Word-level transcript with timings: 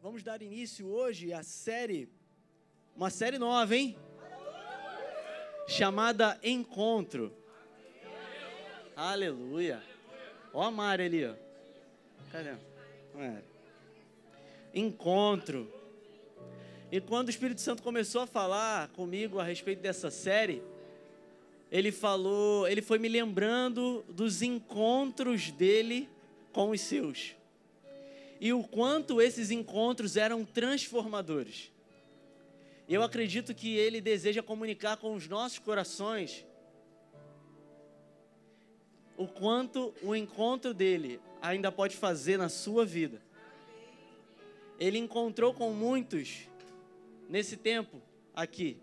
Vamos 0.00 0.22
dar 0.22 0.40
início 0.40 0.86
hoje 0.86 1.32
à 1.32 1.42
série, 1.42 2.08
uma 2.94 3.10
série 3.10 3.36
nova, 3.36 3.74
hein? 3.74 3.98
Chamada 5.66 6.38
Encontro. 6.40 7.32
Aleluia. 8.94 9.82
Ó 10.54 10.62
a 10.62 10.70
Mari 10.70 11.02
ali, 11.02 11.26
ó. 11.26 11.34
Cadê? 12.30 12.54
Mari. 13.12 13.44
Encontro. 14.72 15.68
E 16.92 17.00
quando 17.00 17.26
o 17.26 17.30
Espírito 17.30 17.60
Santo 17.60 17.82
começou 17.82 18.20
a 18.20 18.26
falar 18.26 18.88
comigo 18.90 19.40
a 19.40 19.42
respeito 19.42 19.82
dessa 19.82 20.12
série, 20.12 20.62
ele 21.72 21.90
falou, 21.90 22.68
ele 22.68 22.82
foi 22.82 23.00
me 23.00 23.08
lembrando 23.08 24.04
dos 24.08 24.42
encontros 24.42 25.50
dele 25.50 26.08
com 26.52 26.70
os 26.70 26.80
seus. 26.80 27.37
E 28.40 28.52
o 28.52 28.62
quanto 28.62 29.20
esses 29.20 29.50
encontros 29.50 30.16
eram 30.16 30.44
transformadores. 30.44 31.72
Eu 32.88 33.02
acredito 33.02 33.54
que 33.54 33.76
ele 33.76 34.00
deseja 34.00 34.42
comunicar 34.42 34.96
com 34.96 35.14
os 35.14 35.28
nossos 35.28 35.58
corações 35.58 36.46
o 39.16 39.26
quanto 39.26 39.92
o 40.00 40.14
encontro 40.14 40.72
dele 40.72 41.20
ainda 41.42 41.72
pode 41.72 41.96
fazer 41.96 42.38
na 42.38 42.48
sua 42.48 42.86
vida. 42.86 43.20
Ele 44.78 44.96
encontrou 44.96 45.52
com 45.52 45.72
muitos 45.72 46.48
nesse 47.28 47.56
tempo 47.56 48.00
aqui. 48.34 48.80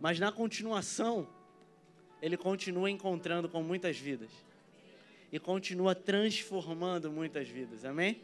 Mas 0.00 0.18
na 0.18 0.32
continuação, 0.32 1.28
ele 2.22 2.38
continua 2.38 2.90
encontrando 2.90 3.50
com 3.50 3.62
muitas 3.62 3.98
vidas. 3.98 4.30
E 5.32 5.38
continua 5.38 5.94
transformando 5.94 7.10
muitas 7.10 7.48
vidas. 7.48 7.84
Amém? 7.84 8.20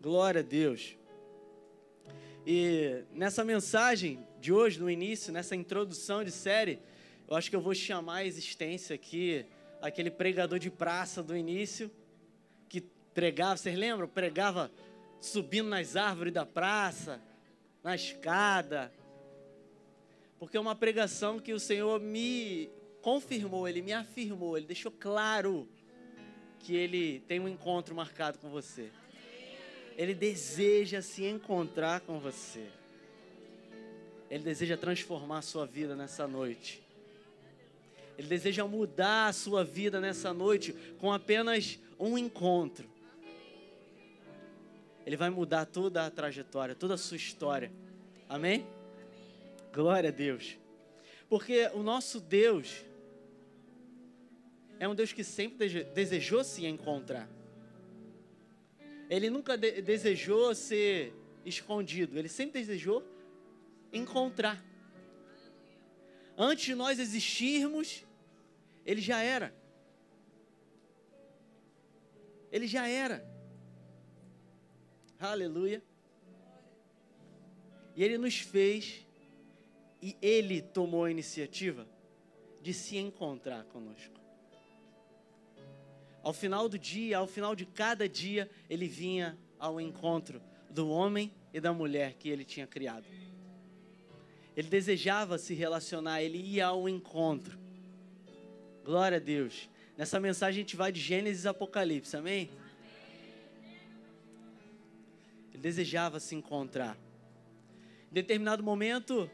Glória 0.00 0.40
a 0.40 0.42
Deus. 0.42 0.96
E 2.46 3.04
nessa 3.12 3.44
mensagem 3.44 4.26
de 4.40 4.50
hoje, 4.50 4.80
no 4.80 4.90
início, 4.90 5.30
nessa 5.30 5.54
introdução 5.54 6.24
de 6.24 6.30
série, 6.30 6.78
eu 7.28 7.36
acho 7.36 7.50
que 7.50 7.56
eu 7.56 7.60
vou 7.60 7.74
chamar 7.74 8.16
a 8.16 8.24
existência 8.24 8.94
aqui, 8.94 9.44
aquele 9.82 10.10
pregador 10.10 10.58
de 10.58 10.70
praça 10.70 11.22
do 11.22 11.36
início, 11.36 11.90
que 12.66 12.80
pregava, 13.12 13.58
vocês 13.58 13.76
lembram? 13.76 14.08
Pregava 14.08 14.70
subindo 15.20 15.68
nas 15.68 15.96
árvores 15.96 16.32
da 16.32 16.46
praça, 16.46 17.20
na 17.84 17.94
escada. 17.94 18.90
Porque 20.38 20.56
é 20.56 20.60
uma 20.60 20.74
pregação 20.74 21.38
que 21.38 21.52
o 21.52 21.60
Senhor 21.60 22.00
me 22.00 22.70
confirmou, 23.02 23.68
ele 23.68 23.82
me 23.82 23.92
afirmou, 23.92 24.56
ele 24.56 24.66
deixou 24.66 24.90
claro 24.90 25.68
que 26.60 26.76
ele 26.76 27.20
tem 27.26 27.40
um 27.40 27.48
encontro 27.48 27.94
marcado 27.94 28.38
com 28.38 28.48
você. 28.48 28.90
Ele 29.96 30.14
deseja 30.14 31.02
se 31.02 31.24
encontrar 31.24 32.00
com 32.00 32.18
você. 32.18 32.66
Ele 34.30 34.44
deseja 34.44 34.76
transformar 34.76 35.38
a 35.38 35.42
sua 35.42 35.66
vida 35.66 35.96
nessa 35.96 36.26
noite. 36.26 36.82
Ele 38.16 38.28
deseja 38.28 38.66
mudar 38.66 39.28
a 39.28 39.32
sua 39.32 39.64
vida 39.64 40.00
nessa 40.00 40.32
noite 40.32 40.72
com 40.98 41.12
apenas 41.12 41.78
um 41.98 42.16
encontro. 42.16 42.88
Ele 45.06 45.16
vai 45.16 45.30
mudar 45.30 45.64
toda 45.64 46.06
a 46.06 46.10
trajetória, 46.10 46.74
toda 46.74 46.94
a 46.94 46.98
sua 46.98 47.16
história. 47.16 47.72
Amém? 48.28 48.66
Glória 49.72 50.10
a 50.10 50.12
Deus. 50.12 50.56
Porque 51.28 51.68
o 51.74 51.82
nosso 51.82 52.20
Deus 52.20 52.84
é 54.80 54.88
um 54.88 54.94
Deus 54.94 55.12
que 55.12 55.22
sempre 55.22 55.84
desejou 55.84 56.42
se 56.42 56.64
encontrar. 56.64 57.28
Ele 59.10 59.28
nunca 59.28 59.56
de 59.56 59.82
desejou 59.82 60.54
ser 60.54 61.12
escondido, 61.44 62.18
ele 62.18 62.28
sempre 62.28 62.60
desejou 62.60 63.04
encontrar. 63.92 64.64
Antes 66.36 66.64
de 66.64 66.74
nós 66.74 66.98
existirmos, 66.98 68.06
ele 68.86 69.02
já 69.02 69.20
era. 69.20 69.54
Ele 72.50 72.66
já 72.66 72.88
era. 72.88 73.22
Aleluia. 75.18 75.82
E 77.94 78.02
ele 78.02 78.16
nos 78.16 78.38
fez 78.38 79.06
e 80.00 80.16
ele 80.22 80.62
tomou 80.62 81.04
a 81.04 81.10
iniciativa 81.10 81.86
de 82.62 82.72
se 82.72 82.96
encontrar 82.96 83.64
conosco. 83.64 84.19
Ao 86.22 86.32
final 86.32 86.68
do 86.68 86.78
dia, 86.78 87.18
ao 87.18 87.26
final 87.26 87.54
de 87.54 87.64
cada 87.64 88.08
dia, 88.08 88.50
ele 88.68 88.86
vinha 88.86 89.38
ao 89.58 89.80
encontro 89.80 90.40
do 90.68 90.88
homem 90.88 91.32
e 91.52 91.60
da 91.60 91.72
mulher 91.72 92.14
que 92.14 92.28
ele 92.28 92.44
tinha 92.44 92.66
criado. 92.66 93.06
Ele 94.56 94.68
desejava 94.68 95.38
se 95.38 95.54
relacionar, 95.54 96.22
ele 96.22 96.38
ia 96.38 96.66
ao 96.66 96.88
encontro. 96.88 97.58
Glória 98.84 99.16
a 99.16 99.20
Deus. 99.20 99.68
Nessa 99.96 100.20
mensagem 100.20 100.60
a 100.60 100.62
gente 100.62 100.76
vai 100.76 100.92
de 100.92 101.00
Gênesis 101.00 101.46
a 101.46 101.50
Apocalipse, 101.50 102.16
amém? 102.16 102.50
Ele 105.52 105.62
desejava 105.62 106.20
se 106.20 106.34
encontrar. 106.34 106.98
Em 108.10 108.14
determinado 108.14 108.62
momento, 108.62 109.30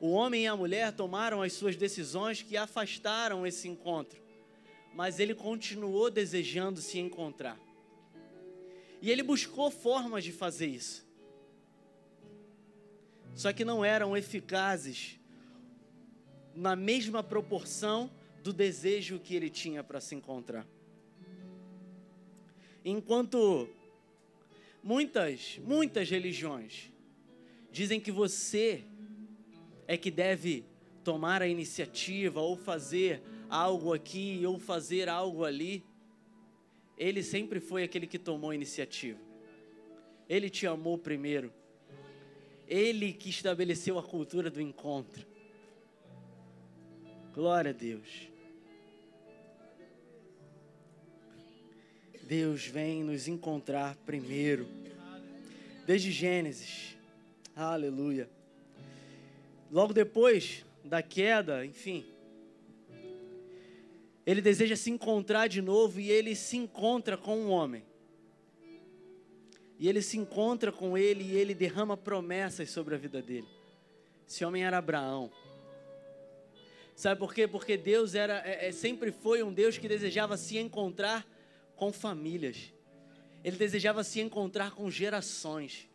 o 0.00 0.10
homem 0.10 0.44
e 0.44 0.46
a 0.46 0.56
mulher 0.56 0.92
tomaram 0.92 1.42
as 1.42 1.52
suas 1.52 1.76
decisões 1.76 2.42
que 2.42 2.56
afastaram 2.56 3.46
esse 3.46 3.68
encontro 3.68 4.21
mas 4.94 5.18
ele 5.18 5.34
continuou 5.34 6.10
desejando 6.10 6.80
se 6.80 6.98
encontrar. 6.98 7.58
E 9.00 9.10
ele 9.10 9.22
buscou 9.22 9.70
formas 9.70 10.22
de 10.22 10.32
fazer 10.32 10.66
isso. 10.66 11.06
Só 13.34 13.52
que 13.52 13.64
não 13.64 13.84
eram 13.84 14.16
eficazes 14.16 15.18
na 16.54 16.76
mesma 16.76 17.22
proporção 17.22 18.10
do 18.42 18.52
desejo 18.52 19.18
que 19.18 19.34
ele 19.34 19.48
tinha 19.48 19.82
para 19.82 20.00
se 20.00 20.14
encontrar. 20.14 20.66
Enquanto 22.84 23.68
muitas, 24.82 25.58
muitas 25.64 26.10
religiões 26.10 26.92
dizem 27.70 28.00
que 28.00 28.10
você 28.10 28.84
é 29.86 29.96
que 29.96 30.10
deve 30.10 30.64
tomar 31.02 31.42
a 31.42 31.48
iniciativa 31.48 32.40
ou 32.40 32.56
fazer 32.56 33.22
algo 33.52 33.92
aqui 33.92 34.42
ou 34.46 34.58
fazer 34.58 35.10
algo 35.10 35.44
ali. 35.44 35.84
Ele 36.96 37.22
sempre 37.22 37.60
foi 37.60 37.82
aquele 37.82 38.06
que 38.06 38.18
tomou 38.18 38.48
a 38.48 38.54
iniciativa. 38.54 39.20
Ele 40.26 40.48
te 40.48 40.66
amou 40.66 40.96
primeiro. 40.96 41.52
Ele 42.66 43.12
que 43.12 43.28
estabeleceu 43.28 43.98
a 43.98 44.02
cultura 44.02 44.48
do 44.48 44.58
encontro. 44.58 45.26
Glória 47.34 47.72
a 47.72 47.74
Deus. 47.74 48.30
Deus 52.22 52.66
vem 52.66 53.04
nos 53.04 53.28
encontrar 53.28 53.96
primeiro. 54.06 54.66
Desde 55.86 56.10
Gênesis. 56.10 56.96
Aleluia. 57.54 58.30
Logo 59.70 59.92
depois 59.92 60.64
da 60.82 61.02
queda, 61.02 61.66
enfim, 61.66 62.06
ele 64.24 64.40
deseja 64.40 64.76
se 64.76 64.90
encontrar 64.90 65.48
de 65.48 65.60
novo 65.60 65.98
e 65.98 66.10
ele 66.10 66.34
se 66.34 66.56
encontra 66.56 67.16
com 67.16 67.36
um 67.36 67.50
homem. 67.50 67.84
E 69.78 69.88
ele 69.88 70.00
se 70.00 70.16
encontra 70.16 70.70
com 70.70 70.96
ele 70.96 71.24
e 71.24 71.36
ele 71.36 71.54
derrama 71.54 71.96
promessas 71.96 72.70
sobre 72.70 72.94
a 72.94 72.98
vida 72.98 73.20
dele. 73.20 73.48
Esse 74.28 74.44
homem 74.44 74.64
era 74.64 74.78
Abraão. 74.78 75.30
Sabe 76.94 77.18
por 77.18 77.34
quê? 77.34 77.48
Porque 77.48 77.76
Deus 77.76 78.14
era, 78.14 78.48
é, 78.48 78.68
é, 78.68 78.72
sempre 78.72 79.10
foi 79.10 79.42
um 79.42 79.52
Deus 79.52 79.76
que 79.76 79.88
desejava 79.88 80.36
se 80.36 80.56
encontrar 80.56 81.26
com 81.74 81.92
famílias. 81.92 82.72
Ele 83.42 83.56
desejava 83.56 84.04
se 84.04 84.20
encontrar 84.20 84.70
com 84.70 84.88
gerações. 84.88 85.88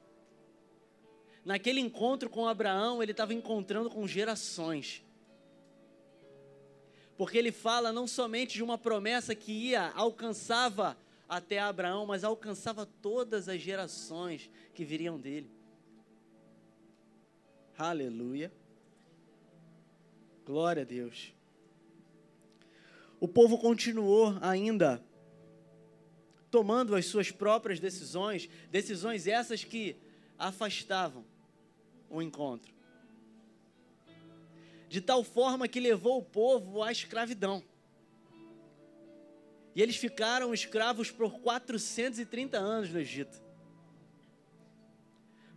Naquele 1.45 1.79
encontro 1.79 2.29
com 2.29 2.45
Abraão, 2.45 3.01
ele 3.01 3.13
estava 3.13 3.33
encontrando 3.33 3.89
com 3.89 4.05
gerações 4.05 5.06
porque 7.17 7.37
ele 7.37 7.51
fala 7.51 7.91
não 7.91 8.05
somente 8.05 8.53
de 8.53 8.63
uma 8.63 8.77
promessa 8.77 9.33
que 9.33 9.51
ia, 9.51 9.91
alcançava 9.93 10.95
até 11.27 11.59
Abraão, 11.59 12.05
mas 12.05 12.23
alcançava 12.23 12.85
todas 12.85 13.49
as 13.49 13.59
gerações 13.59 14.49
que 14.73 14.85
viriam 14.85 15.19
dele. 15.19 15.49
Aleluia. 17.77 18.51
Glória 20.45 20.83
a 20.83 20.85
Deus. 20.85 21.33
O 23.19 23.27
povo 23.27 23.57
continuou 23.57 24.37
ainda 24.39 25.03
tomando 26.51 26.95
as 26.95 27.07
suas 27.07 27.31
próprias 27.31 27.79
decisões, 27.79 28.47
decisões 28.69 29.27
essas 29.27 29.63
que 29.63 29.97
afastavam 30.37 31.25
o 32.09 32.21
encontro 32.21 32.76
de 34.87 35.01
tal 35.01 35.23
forma 35.23 35.67
que 35.67 35.79
levou 35.79 36.19
o 36.19 36.23
povo 36.23 36.81
à 36.81 36.91
escravidão. 36.91 37.63
E 39.75 39.81
eles 39.81 39.95
ficaram 39.95 40.53
escravos 40.53 41.11
por 41.11 41.39
430 41.39 42.57
anos 42.57 42.89
no 42.89 42.99
Egito. 42.99 43.41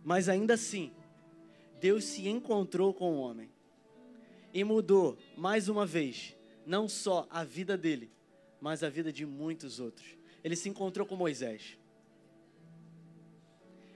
Mas 0.03 0.29
ainda 0.29 0.53
assim, 0.53 0.91
Deus 1.79 2.03
se 2.03 2.27
encontrou 2.27 2.93
com 2.93 3.13
o 3.13 3.19
homem 3.19 3.49
e 4.53 4.63
mudou 4.63 5.17
mais 5.35 5.69
uma 5.69 5.85
vez, 5.85 6.35
não 6.65 6.87
só 6.87 7.27
a 7.29 7.43
vida 7.43 7.77
dele, 7.77 8.11
mas 8.59 8.83
a 8.83 8.89
vida 8.89 9.11
de 9.11 9.25
muitos 9.25 9.79
outros. 9.79 10.15
Ele 10.43 10.55
se 10.55 10.69
encontrou 10.69 11.05
com 11.05 11.15
Moisés. 11.15 11.77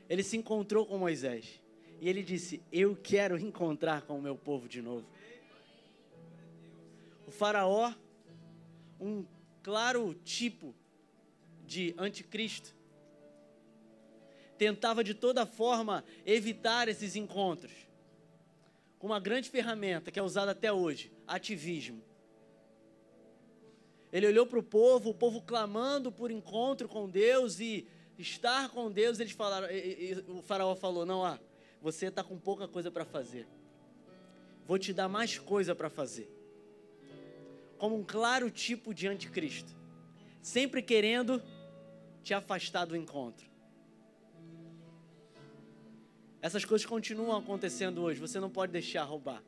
Ele 0.09 0.23
se 0.23 0.37
encontrou 0.37 0.85
com 0.85 0.97
Moisés. 0.97 1.61
E 1.99 2.09
ele 2.09 2.23
disse: 2.23 2.61
Eu 2.71 2.95
quero 2.95 3.37
encontrar 3.37 4.03
com 4.03 4.17
o 4.17 4.21
meu 4.21 4.35
povo 4.35 4.67
de 4.67 4.81
novo. 4.81 5.05
Faraó, 7.35 7.93
um 8.99 9.25
claro 9.61 10.13
tipo 10.23 10.73
de 11.65 11.93
anticristo, 11.97 12.73
tentava 14.57 15.03
de 15.03 15.13
toda 15.13 15.45
forma 15.45 16.03
evitar 16.25 16.87
esses 16.87 17.15
encontros. 17.15 17.73
Com 18.97 19.07
uma 19.07 19.19
grande 19.19 19.49
ferramenta 19.49 20.09
que 20.11 20.17
é 20.17 20.23
usada 20.23 20.51
até 20.51 20.71
hoje: 20.71 21.11
ativismo. 21.27 22.01
Ele 24.13 24.27
olhou 24.27 24.47
para 24.47 24.59
o 24.59 24.63
povo, 24.63 25.09
o 25.09 25.13
povo 25.13 25.41
clamando 25.41 26.09
por 26.09 26.31
encontro 26.31 26.87
com 26.87 27.09
Deus 27.09 27.59
e 27.59 27.85
estar 28.17 28.69
com 28.69 28.89
Deus. 28.89 29.19
Eles 29.19 29.33
falaram, 29.33 29.69
e, 29.69 30.11
e, 30.11 30.25
o 30.29 30.41
faraó 30.41 30.73
falou: 30.73 31.05
Não, 31.05 31.25
ah, 31.25 31.37
você 31.81 32.05
está 32.05 32.23
com 32.23 32.39
pouca 32.39 32.65
coisa 32.65 32.89
para 32.89 33.03
fazer. 33.03 33.45
Vou 34.65 34.79
te 34.79 34.93
dar 34.93 35.09
mais 35.09 35.37
coisa 35.37 35.75
para 35.75 35.89
fazer. 35.89 36.34
Como 37.85 37.97
um 37.97 38.03
claro 38.03 38.49
tipo 38.49 38.95
de 38.95 39.07
anticristo, 39.07 39.71
sempre 40.41 40.81
querendo 40.81 41.39
te 42.23 42.33
afastar 42.33 42.83
do 42.85 42.97
encontro. 42.97 43.45
Essas 46.41 46.65
coisas 46.65 46.83
continuam 46.83 47.37
acontecendo 47.37 48.01
hoje. 48.01 48.19
Você 48.19 48.39
não 48.39 48.49
pode 48.49 48.71
deixar 48.71 49.03
roubar. 49.03 49.43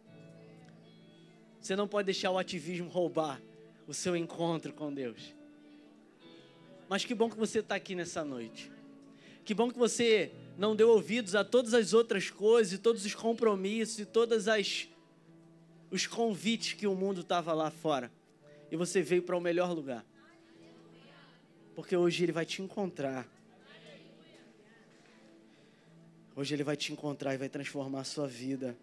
Você 1.60 1.76
não 1.76 1.88
pode 1.88 2.06
deixar 2.06 2.30
o 2.30 2.38
ativismo 2.38 2.88
roubar 2.88 3.42
o 3.88 3.94
seu 3.96 4.16
encontro 4.16 4.72
com 4.72 4.94
Deus. 4.94 5.34
Mas 6.88 7.04
que 7.04 7.16
bom 7.16 7.32
que 7.32 7.38
você 7.38 7.58
está 7.58 7.74
aqui 7.74 7.96
nessa 7.96 8.24
noite. 8.24 8.72
Que 9.44 9.56
bom 9.56 9.72
que 9.72 9.80
você 9.80 10.32
não 10.60 10.76
deu 10.76 10.90
ouvidos 10.90 11.34
a 11.34 11.44
todas 11.44 11.74
as 11.74 11.92
outras 11.92 12.30
coisas, 12.30 12.74
e 12.74 12.78
todos 12.78 13.04
os 13.04 13.16
compromissos, 13.16 13.98
e 13.98 14.06
todas 14.06 14.48
as 14.48 14.88
os 15.90 16.06
convites 16.06 16.74
que 16.74 16.86
o 16.86 16.94
mundo 16.94 17.22
estava 17.22 17.52
lá 17.52 17.72
fora. 17.72 18.12
E 18.72 18.76
você 18.76 19.02
veio 19.02 19.24
para 19.24 19.38
o 19.38 19.42
melhor 19.42 19.72
lugar. 19.72 20.06
Porque 21.76 21.96
hoje 21.96 22.24
ele 22.24 22.32
vai 22.32 22.46
te 22.46 22.62
encontrar. 22.62 23.28
Hoje 26.36 26.54
ele 26.54 26.64
vai 26.64 26.76
te 26.76 26.92
encontrar 26.92 27.34
e 27.34 27.38
vai 27.38 27.50
transformar 27.50 28.02
a 28.02 28.04
sua 28.04 28.28
vida. 28.28 28.76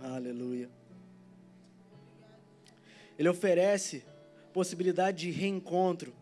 Aleluia. 0.00 0.70
Ele 3.18 3.28
oferece 3.28 4.04
possibilidade 4.52 5.18
de 5.18 5.30
reencontro. 5.30 6.14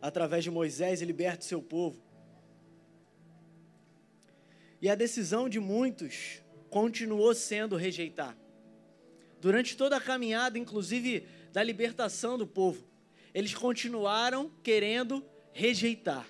Através 0.00 0.44
de 0.44 0.50
Moisés, 0.50 1.02
ele 1.02 1.08
liberta 1.08 1.44
o 1.44 1.48
seu 1.48 1.60
povo. 1.60 2.00
E 4.80 4.88
a 4.88 4.94
decisão 4.94 5.48
de 5.48 5.58
muitos 5.58 6.40
continuou 6.70 7.34
sendo 7.34 7.76
rejeitar. 7.76 8.36
Durante 9.40 9.76
toda 9.76 9.96
a 9.96 10.00
caminhada, 10.00 10.58
inclusive 10.58 11.26
da 11.52 11.62
libertação 11.62 12.36
do 12.36 12.46
povo, 12.46 12.84
eles 13.32 13.54
continuaram 13.54 14.50
querendo 14.62 15.24
rejeitar 15.52 16.26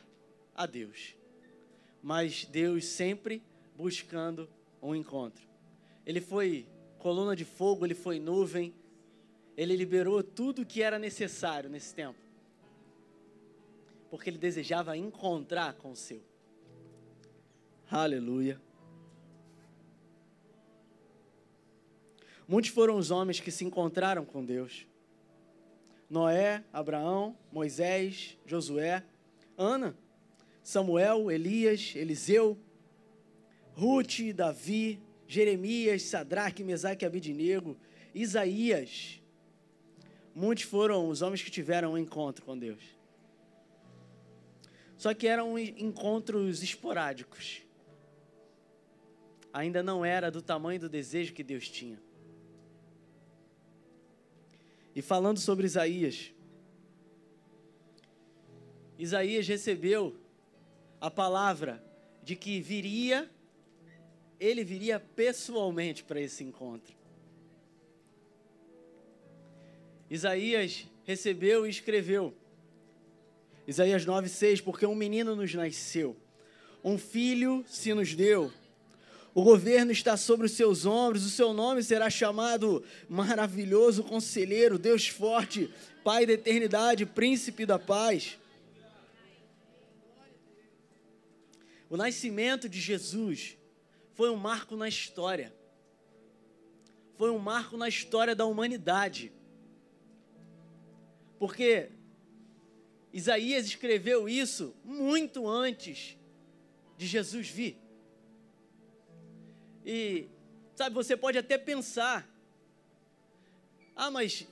a 0.54 0.66
Deus. 0.66 1.14
Mas 2.02 2.44
Deus 2.44 2.84
sempre 2.84 3.42
buscando 3.74 4.48
um 4.82 4.94
encontro. 4.94 5.46
Ele 6.04 6.20
foi 6.20 6.66
coluna 6.98 7.34
de 7.34 7.44
fogo, 7.44 7.84
ele 7.84 7.94
foi 7.94 8.18
nuvem, 8.18 8.74
ele 9.56 9.74
liberou 9.76 10.22
tudo 10.22 10.62
o 10.62 10.66
que 10.66 10.82
era 10.82 10.98
necessário 10.98 11.70
nesse 11.70 11.94
tempo. 11.94 12.18
Porque 14.10 14.30
ele 14.30 14.38
desejava 14.38 14.96
encontrar 14.96 15.74
com 15.74 15.92
o 15.92 15.96
seu. 15.96 16.22
Aleluia. 17.90 18.60
Muitos 22.48 22.70
foram 22.70 22.96
os 22.96 23.10
homens 23.10 23.40
que 23.40 23.50
se 23.50 23.62
encontraram 23.62 24.24
com 24.24 24.42
Deus. 24.42 24.86
Noé, 26.08 26.64
Abraão, 26.72 27.36
Moisés, 27.52 28.38
Josué, 28.46 29.04
Ana, 29.56 29.94
Samuel, 30.62 31.30
Elias, 31.30 31.92
Eliseu, 31.94 32.56
Ruth, 33.74 34.32
Davi, 34.34 34.98
Jeremias, 35.26 36.04
Sadraque, 36.04 36.64
Mesaque 36.64 37.04
Abidinego, 37.04 37.76
Isaías, 38.14 39.20
muitos 40.34 40.64
foram 40.64 41.10
os 41.10 41.20
homens 41.20 41.42
que 41.42 41.50
tiveram 41.50 41.92
um 41.92 41.98
encontro 41.98 42.44
com 42.46 42.56
Deus. 42.56 42.82
Só 44.96 45.12
que 45.12 45.28
eram 45.28 45.58
encontros 45.58 46.62
esporádicos. 46.62 47.62
Ainda 49.52 49.82
não 49.82 50.04
era 50.04 50.30
do 50.30 50.40
tamanho 50.40 50.80
do 50.80 50.88
desejo 50.88 51.34
que 51.34 51.44
Deus 51.44 51.68
tinha. 51.68 52.07
E 54.98 55.00
falando 55.00 55.38
sobre 55.38 55.64
Isaías, 55.64 56.34
Isaías 58.98 59.46
recebeu 59.46 60.16
a 61.00 61.08
palavra 61.08 61.80
de 62.24 62.34
que 62.34 62.60
viria, 62.60 63.30
ele 64.40 64.64
viria 64.64 64.98
pessoalmente 64.98 66.02
para 66.02 66.20
esse 66.20 66.42
encontro. 66.42 66.96
Isaías 70.10 70.88
recebeu 71.04 71.64
e 71.64 71.70
escreveu. 71.70 72.34
Isaías 73.68 74.04
9,6: 74.04 74.64
Porque 74.64 74.84
um 74.84 74.96
menino 74.96 75.36
nos 75.36 75.54
nasceu, 75.54 76.16
um 76.82 76.98
filho 76.98 77.64
se 77.68 77.94
nos 77.94 78.16
deu. 78.16 78.52
O 79.34 79.42
governo 79.42 79.92
está 79.92 80.16
sobre 80.16 80.46
os 80.46 80.52
seus 80.52 80.86
ombros, 80.86 81.24
o 81.24 81.30
seu 81.30 81.52
nome 81.52 81.82
será 81.82 82.10
chamado 82.10 82.82
Maravilhoso 83.08 84.02
Conselheiro, 84.02 84.78
Deus 84.78 85.06
Forte, 85.06 85.70
Pai 86.02 86.26
da 86.26 86.32
Eternidade, 86.32 87.06
Príncipe 87.06 87.66
da 87.66 87.78
Paz. 87.78 88.38
O 91.90 91.96
nascimento 91.96 92.68
de 92.68 92.80
Jesus 92.80 93.56
foi 94.14 94.30
um 94.30 94.36
marco 94.36 94.76
na 94.76 94.88
história. 94.88 95.54
Foi 97.16 97.30
um 97.30 97.38
marco 97.38 97.76
na 97.76 97.88
história 97.88 98.34
da 98.34 98.44
humanidade. 98.44 99.32
Porque 101.38 101.90
Isaías 103.12 103.66
escreveu 103.66 104.28
isso 104.28 104.74
muito 104.84 105.48
antes 105.48 106.16
de 106.96 107.06
Jesus 107.06 107.48
vir. 107.48 107.87
E, 109.84 110.28
sabe, 110.74 110.94
você 110.94 111.16
pode 111.16 111.38
até 111.38 111.56
pensar: 111.58 112.28
ah, 113.94 114.10
mas 114.10 114.46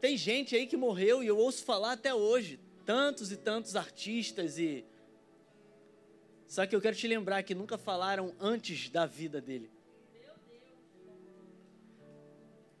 tem 0.00 0.16
gente 0.16 0.54
aí 0.54 0.66
que 0.66 0.76
morreu 0.76 1.22
e 1.22 1.26
eu 1.26 1.36
ouço 1.36 1.64
falar 1.64 1.92
até 1.92 2.14
hoje, 2.14 2.60
tantos 2.84 3.32
e 3.32 3.36
tantos 3.36 3.76
artistas 3.76 4.58
e. 4.58 4.84
Só 6.46 6.66
que 6.66 6.74
eu 6.74 6.80
quero 6.80 6.96
te 6.96 7.06
lembrar 7.06 7.42
que 7.42 7.54
nunca 7.54 7.76
falaram 7.76 8.34
antes 8.40 8.88
da 8.88 9.04
vida 9.04 9.40
dele. 9.40 9.70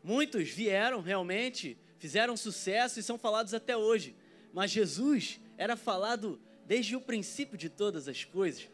Muitos 0.02 0.48
vieram 0.48 1.02
realmente 1.02 1.76
fizeram 1.98 2.36
sucesso 2.36 2.98
e 2.98 3.02
são 3.02 3.18
falados 3.18 3.52
até 3.52 3.76
hoje. 3.76 4.16
Mas 4.52 4.70
Jesus 4.70 5.40
era 5.56 5.76
falado 5.76 6.40
desde 6.64 6.96
o 6.96 7.00
princípio 7.00 7.58
de 7.58 7.68
todas 7.68 8.08
as 8.08 8.24
coisas. 8.24 8.68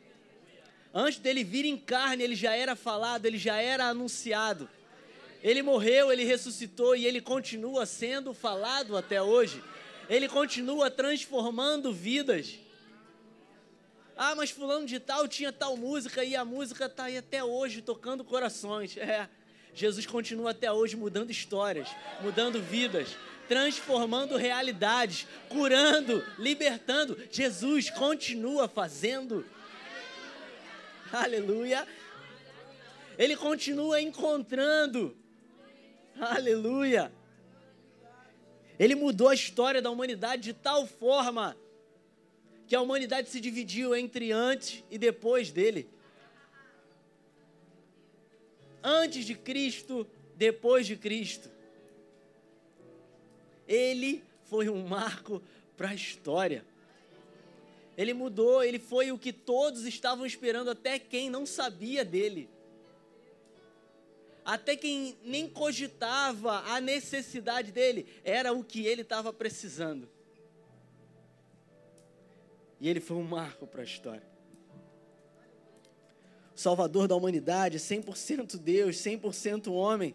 Antes 0.95 1.19
dele 1.19 1.43
vir 1.43 1.65
em 1.65 1.77
carne, 1.77 2.23
ele 2.23 2.37
já 2.37 2.55
era 2.55 2.77
falado, 2.77 3.27
ele 3.27 3.37
já 3.37 3.57
era 3.57 3.87
anunciado. 3.87 4.71
Ele 5.43 5.61
morreu, 5.61 6.13
ele 6.13 6.23
ressuscitou 6.23 6.95
e 6.95 7.05
ele 7.05 7.21
continua 7.21 7.85
sendo 7.85 8.33
falado 8.33 8.97
até 8.97 9.21
hoje. 9.21 9.61
Ele 10.09 10.29
continua 10.29 10.93
transformando 10.93 11.93
vidas. 11.93 12.61
Ah, 14.17 14.37
mas 14.37 14.51
fulano 14.51 14.87
de 14.87 15.01
tal 15.01 15.27
tinha 15.27 15.51
tal 15.51 15.77
música 15.77 16.23
e 16.23 16.37
a 16.37 16.45
música 16.45 16.87
está 16.87 17.05
aí 17.05 17.19
até 17.19 17.43
hoje 17.43 17.83
tocando 17.83 18.25
corações. 18.25 18.97
É. 19.05 19.29
Jesus 19.77 20.07
continua 20.07 20.53
até 20.53 20.71
hoje 20.71 20.95
mudando 20.97 21.33
histórias, 21.33 21.89
mudando 22.21 22.63
vidas, 22.63 23.09
transformando 23.49 24.37
realidades, 24.37 25.27
curando, 25.49 26.25
libertando. 26.39 27.19
Jesus 27.29 27.91
continua 27.91 28.69
fazendo. 28.69 29.45
Aleluia. 31.23 31.87
Ele 33.17 33.37
continua 33.37 34.01
encontrando. 34.01 35.17
Aleluia. 36.19 37.13
Ele 38.79 38.97
mudou 38.97 39.29
a 39.29 39.35
história 39.35 39.81
da 39.81 39.91
humanidade 39.91 40.43
de 40.43 40.53
tal 40.53 40.87
forma 40.87 41.57
que 42.67 42.75
a 42.75 42.81
humanidade 42.81 43.29
se 43.29 43.41
dividiu 43.41 43.95
entre 43.95 44.33
antes 44.33 44.83
e 44.91 44.99
depois 44.99 45.53
dele. 45.53 45.89
Antes 48.83 49.25
de 49.25 49.37
Cristo, 49.37 50.07
depois 50.35 50.85
de 50.85 50.97
Cristo. 50.97 51.49
Ele 53.69 54.23
foi 54.45 54.69
um 54.69 54.85
marco 54.87 55.41
para 55.77 55.91
a 55.91 55.95
história. 55.95 56.65
Ele 57.97 58.13
mudou, 58.13 58.63
ele 58.63 58.79
foi 58.79 59.13
o 59.13 59.19
que 59.19 59.33
todos 59.33 59.85
estavam 59.85 60.27
esperando, 60.27 60.71
até 60.71 60.99
quem 60.99 61.31
não 61.31 61.47
sabia 61.47 62.05
dele. 62.05 62.49
Até 64.45 64.77
quem 64.77 65.17
nem 65.25 65.49
cogitava 65.49 66.61
a 66.67 66.81
necessidade 66.81 67.73
dele, 67.73 68.07
era 68.23 68.53
o 68.53 68.63
que 68.63 68.87
ele 68.87 69.03
estava 69.03 69.33
precisando. 69.33 70.09
E 72.81 72.89
ele 72.89 73.01
foi 73.01 73.17
um 73.17 73.23
marco 73.23 73.67
para 73.67 73.81
a 73.81 73.85
história. 73.85 74.35
Salvador 76.55 77.09
da 77.09 77.17
humanidade, 77.17 77.79
100% 77.79 78.59
Deus, 78.59 78.97
100% 78.97 79.73
homem, 79.73 80.15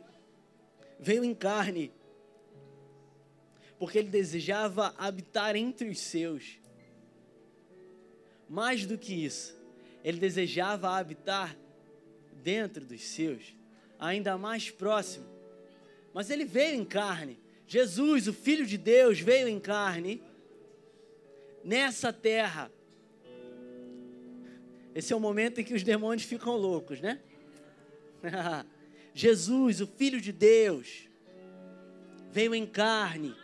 veio 0.99 1.23
em 1.23 1.33
carne, 1.33 1.91
porque 3.77 3.97
ele 3.97 4.09
desejava 4.09 4.93
habitar 4.97 5.55
entre 5.55 5.89
os 5.89 5.99
seus. 5.99 6.59
Mais 8.49 8.85
do 8.85 8.97
que 8.97 9.13
isso, 9.13 9.55
ele 10.03 10.19
desejava 10.19 10.97
habitar 10.97 11.55
dentro 12.43 12.83
dos 12.83 13.01
seus, 13.01 13.55
ainda 13.99 14.37
mais 14.37 14.71
próximo. 14.71 15.25
Mas 16.13 16.29
ele 16.29 16.45
veio 16.45 16.75
em 16.75 16.85
carne. 16.85 17.37
Jesus, 17.67 18.27
o 18.27 18.33
Filho 18.33 18.65
de 18.65 18.77
Deus, 18.77 19.19
veio 19.19 19.47
em 19.47 19.59
carne 19.59 20.23
nessa 21.63 22.11
terra. 22.11 22.71
Esse 24.95 25.13
é 25.13 25.15
o 25.15 25.19
momento 25.19 25.61
em 25.61 25.63
que 25.63 25.73
os 25.75 25.83
demônios 25.83 26.23
ficam 26.23 26.57
loucos, 26.57 26.99
né? 26.99 27.19
Jesus, 29.13 29.81
o 29.81 29.87
Filho 29.87 30.19
de 30.19 30.31
Deus, 30.31 31.07
veio 32.31 32.55
em 32.55 32.65
carne. 32.65 33.35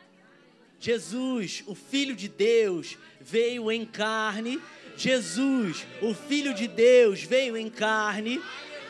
Jesus, 0.79 1.63
o 1.67 1.75
Filho 1.75 2.15
de 2.15 2.27
Deus, 2.27 2.97
veio 3.19 3.71
em 3.71 3.85
carne. 3.85 4.61
Jesus, 4.97 5.85
o 6.01 6.13
Filho 6.13 6.53
de 6.53 6.67
Deus, 6.67 7.23
veio 7.23 7.57
em 7.57 7.69
carne. 7.69 8.41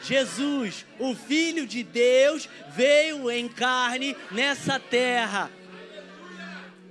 Jesus, 0.04 0.86
o 1.00 1.16
Filho 1.16 1.66
de 1.66 1.84
Deus, 1.84 2.48
veio 2.70 3.30
em 3.32 3.48
carne 3.48 4.16
nessa 4.32 4.80
terra 4.80 5.52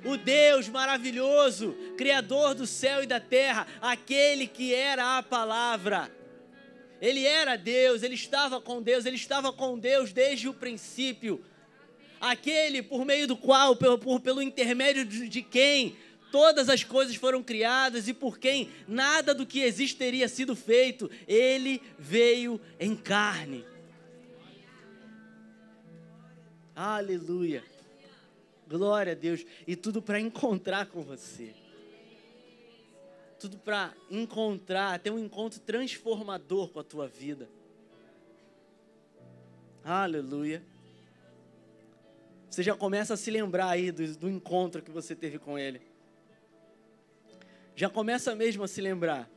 o 0.05 0.17
Deus 0.17 0.69
maravilhoso, 0.69 1.75
Criador 1.97 2.55
do 2.55 2.67
céu 2.67 3.03
e 3.03 3.07
da 3.07 3.19
terra, 3.19 3.67
aquele 3.81 4.47
que 4.47 4.75
era 4.75 5.19
a 5.19 5.23
palavra. 5.23 6.15
Ele 7.01 7.25
era 7.25 7.57
Deus, 7.57 8.03
ele 8.03 8.15
estava 8.15 8.61
com 8.61 8.83
Deus, 8.83 9.07
ele 9.07 9.17
estava 9.17 9.53
com 9.53 9.79
Deus 9.79 10.13
desde 10.13 10.49
o 10.49 10.55
princípio. 10.55 11.45
Aquele 12.21 12.83
por 12.83 13.05
meio 13.05 13.27
do 13.27 13.37
qual, 13.37 13.77
pelo, 13.77 13.99
por, 13.99 14.21
pelo 14.21 14.43
intermédio 14.43 15.05
de, 15.05 15.29
de 15.29 15.43
quem 15.43 15.97
todas 16.35 16.69
as 16.69 16.83
coisas 16.83 17.15
foram 17.15 17.45
criadas 17.45 18.09
e 18.09 18.13
por 18.13 18.41
quem 18.41 18.69
nada 18.89 19.33
do 19.33 19.47
que 19.47 19.61
existe 19.61 19.97
teria 19.97 20.27
sido 20.27 20.57
feito, 20.57 21.09
ele 21.29 21.81
veio 21.97 22.61
em 22.81 22.97
carne. 22.97 23.65
Aleluia. 26.75 27.63
Glória 28.67 29.13
a 29.13 29.15
Deus. 29.15 29.47
E 29.65 29.77
tudo 29.77 30.03
para 30.03 30.19
encontrar 30.19 30.87
com 30.87 31.03
você. 31.03 31.55
Tudo 33.39 33.57
para 33.57 33.95
encontrar, 34.11 34.99
ter 34.99 35.13
um 35.13 35.21
encontro 35.21 35.61
transformador 35.61 36.69
com 36.71 36.81
a 36.81 36.85
tua 36.85 37.07
vida. 37.07 37.49
Aleluia. 39.85 40.65
Você 42.51 42.65
já 42.65 42.75
começa 42.75 43.15
a 43.15 43.17
se 43.17 43.31
lembrar 43.31 43.69
aí 43.69 43.93
do, 43.93 44.17
do 44.17 44.29
encontro 44.29 44.83
que 44.83 44.91
você 44.91 45.15
teve 45.15 45.39
com 45.39 45.57
Ele. 45.57 45.94
Já 47.75 47.91
começa 47.91 48.35
mesmo 48.35 48.63
a 48.63 48.69
se 48.69 48.81
lembrar. 48.81 49.29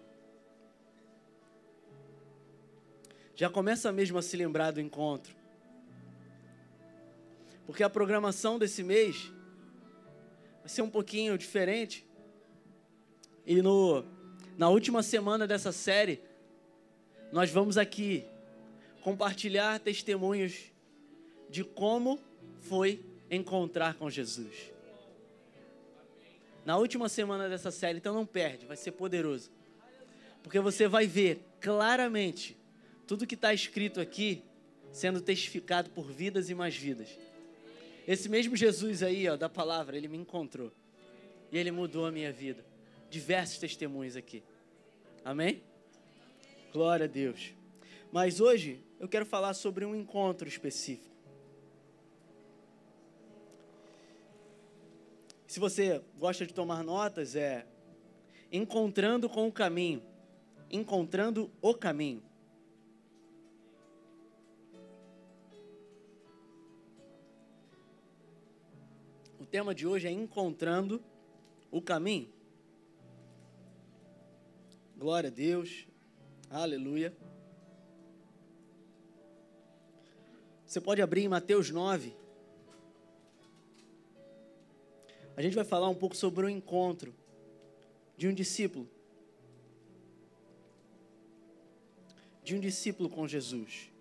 Já 3.35 3.49
começa 3.49 3.91
mesmo 3.91 4.17
a 4.17 4.21
se 4.21 4.35
lembrar 4.37 4.71
do 4.71 4.81
encontro. 4.81 5.35
Porque 7.65 7.83
a 7.83 7.89
programação 7.89 8.57
desse 8.57 8.83
mês 8.83 9.31
vai 10.59 10.69
ser 10.69 10.81
um 10.81 10.89
pouquinho 10.89 11.37
diferente. 11.37 12.05
E 13.45 13.61
no, 13.61 14.03
na 14.57 14.69
última 14.69 15.03
semana 15.03 15.45
dessa 15.45 15.71
série, 15.71 16.21
nós 17.31 17.51
vamos 17.51 17.77
aqui 17.77 18.25
compartilhar 19.01 19.79
testemunhos 19.79 20.71
de 21.49 21.63
como 21.63 22.19
foi 22.59 23.03
encontrar 23.29 23.95
com 23.95 24.09
Jesus. 24.09 24.76
Na 26.67 26.75
última 26.75 27.07
semana 27.07 27.47
dessa 27.47 27.71
série, 27.71 27.97
então 27.97 28.13
não 28.13 28.25
perde, 28.25 28.65
vai 28.65 28.75
ser 28.75 28.91
poderoso. 28.91 29.49
Porque 30.43 30.59
você 30.59 30.85
vai 30.85 31.07
ver 31.07 31.39
claramente 31.61 32.57
tudo 33.07 33.25
que 33.25 33.35
está 33.35 33.53
escrito 33.53 34.01
aqui 34.01 34.43
sendo 34.91 35.21
testificado 35.21 35.89
por 35.91 36.11
vidas 36.11 36.49
e 36.49 36.53
mais 36.53 36.75
vidas. 36.75 37.07
Esse 38.05 38.27
mesmo 38.27 38.53
Jesus 38.53 39.01
aí, 39.01 39.29
ó, 39.29 39.37
da 39.37 39.47
palavra, 39.47 39.95
ele 39.95 40.09
me 40.09 40.17
encontrou. 40.17 40.69
E 41.53 41.57
ele 41.57 41.71
mudou 41.71 42.05
a 42.05 42.11
minha 42.11 42.33
vida. 42.33 42.65
Diversos 43.09 43.59
testemunhos 43.59 44.17
aqui. 44.17 44.43
Amém? 45.23 45.63
Glória 46.73 47.05
a 47.05 47.07
Deus. 47.07 47.53
Mas 48.11 48.41
hoje 48.41 48.83
eu 48.99 49.07
quero 49.07 49.25
falar 49.25 49.53
sobre 49.53 49.85
um 49.85 49.95
encontro 49.95 50.49
específico. 50.49 51.06
Se 55.57 55.59
você 55.59 56.03
gosta 56.19 56.45
de 56.45 56.53
tomar 56.53 56.83
notas, 56.83 57.35
é 57.35 57.65
encontrando 58.51 59.27
com 59.27 59.47
o 59.47 59.51
caminho. 59.51 60.03
Encontrando 60.69 61.51
o 61.59 61.73
caminho. 61.73 62.21
tema 69.49 69.73
de 69.73 69.87
hoje 69.87 70.07
é 70.07 70.11
encontrando 70.11 71.03
o 71.71 71.81
caminho. 71.81 72.31
Glória 74.95 75.31
a 75.31 75.33
Deus. 75.33 75.87
Aleluia. 76.51 77.17
Você 80.67 80.79
pode 80.79 81.01
abrir 81.01 81.23
em 81.23 81.27
Mateus 81.27 81.71
9. 81.71 82.26
A 85.37 85.41
gente 85.43 85.53
vai 85.53 85.63
falar 85.63 85.87
um 85.87 85.93
pouco 85.93 86.17
sobre 86.17 86.43
o 86.43 86.49
encontro 86.49 87.13
de 88.17 88.27
um 88.27 88.33
discípulo. 88.33 88.89
De 92.43 92.55
um 92.55 92.59
discípulo 92.59 93.07
com 93.07 93.27
Jesus. 93.27 93.91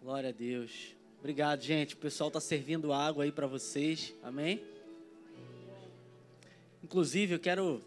Glória 0.00 0.28
a 0.28 0.32
Deus. 0.32 0.94
Obrigado, 1.18 1.62
gente. 1.62 1.94
O 1.94 1.98
pessoal 1.98 2.28
está 2.28 2.38
servindo 2.38 2.92
água 2.92 3.24
aí 3.24 3.32
para 3.32 3.48
vocês. 3.48 4.14
Amém? 4.22 4.62
Inclusive, 6.80 7.34
eu 7.34 7.40
quero 7.40 7.82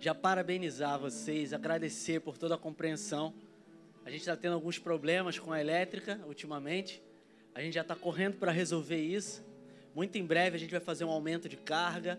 já 0.00 0.16
parabenizar 0.16 0.98
vocês, 0.98 1.52
agradecer 1.52 2.20
por 2.20 2.36
toda 2.36 2.56
a 2.56 2.58
compreensão. 2.58 3.32
A 4.08 4.10
gente 4.10 4.20
está 4.20 4.34
tendo 4.34 4.54
alguns 4.54 4.78
problemas 4.78 5.38
com 5.38 5.52
a 5.52 5.60
elétrica 5.60 6.18
ultimamente. 6.26 7.02
A 7.54 7.60
gente 7.60 7.74
já 7.74 7.82
está 7.82 7.94
correndo 7.94 8.38
para 8.38 8.50
resolver 8.50 8.96
isso. 8.96 9.44
Muito 9.94 10.16
em 10.16 10.24
breve 10.24 10.56
a 10.56 10.58
gente 10.58 10.70
vai 10.70 10.80
fazer 10.80 11.04
um 11.04 11.10
aumento 11.10 11.46
de 11.46 11.58
carga 11.58 12.18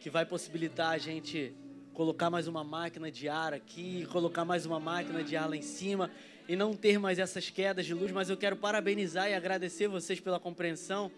que 0.00 0.10
vai 0.10 0.26
possibilitar 0.26 0.90
a 0.90 0.98
gente 0.98 1.54
colocar 1.94 2.28
mais 2.28 2.48
uma 2.48 2.64
máquina 2.64 3.08
de 3.08 3.28
ar 3.28 3.54
aqui, 3.54 4.04
colocar 4.10 4.44
mais 4.44 4.66
uma 4.66 4.80
máquina 4.80 5.22
de 5.22 5.36
ar 5.36 5.48
lá 5.48 5.56
em 5.56 5.62
cima 5.62 6.10
e 6.48 6.56
não 6.56 6.74
ter 6.74 6.98
mais 6.98 7.20
essas 7.20 7.48
quedas 7.48 7.86
de 7.86 7.94
luz, 7.94 8.10
mas 8.10 8.28
eu 8.28 8.36
quero 8.36 8.56
parabenizar 8.56 9.30
e 9.30 9.34
agradecer 9.34 9.86
vocês 9.86 10.18
pela 10.18 10.40
compreensão, 10.40 11.08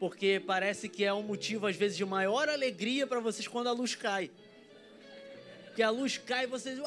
porque 0.00 0.42
parece 0.46 0.88
que 0.88 1.04
é 1.04 1.12
um 1.12 1.22
motivo 1.22 1.66
às 1.66 1.76
vezes 1.76 1.98
de 1.98 2.04
maior 2.06 2.48
alegria 2.48 3.06
para 3.06 3.20
vocês 3.20 3.46
quando 3.46 3.66
a 3.66 3.72
luz 3.72 3.94
cai. 3.94 4.30
Porque 5.66 5.82
a 5.82 5.90
luz 5.90 6.16
cai 6.16 6.44
e 6.44 6.46
vocês! 6.46 6.78
Eu 6.78 6.86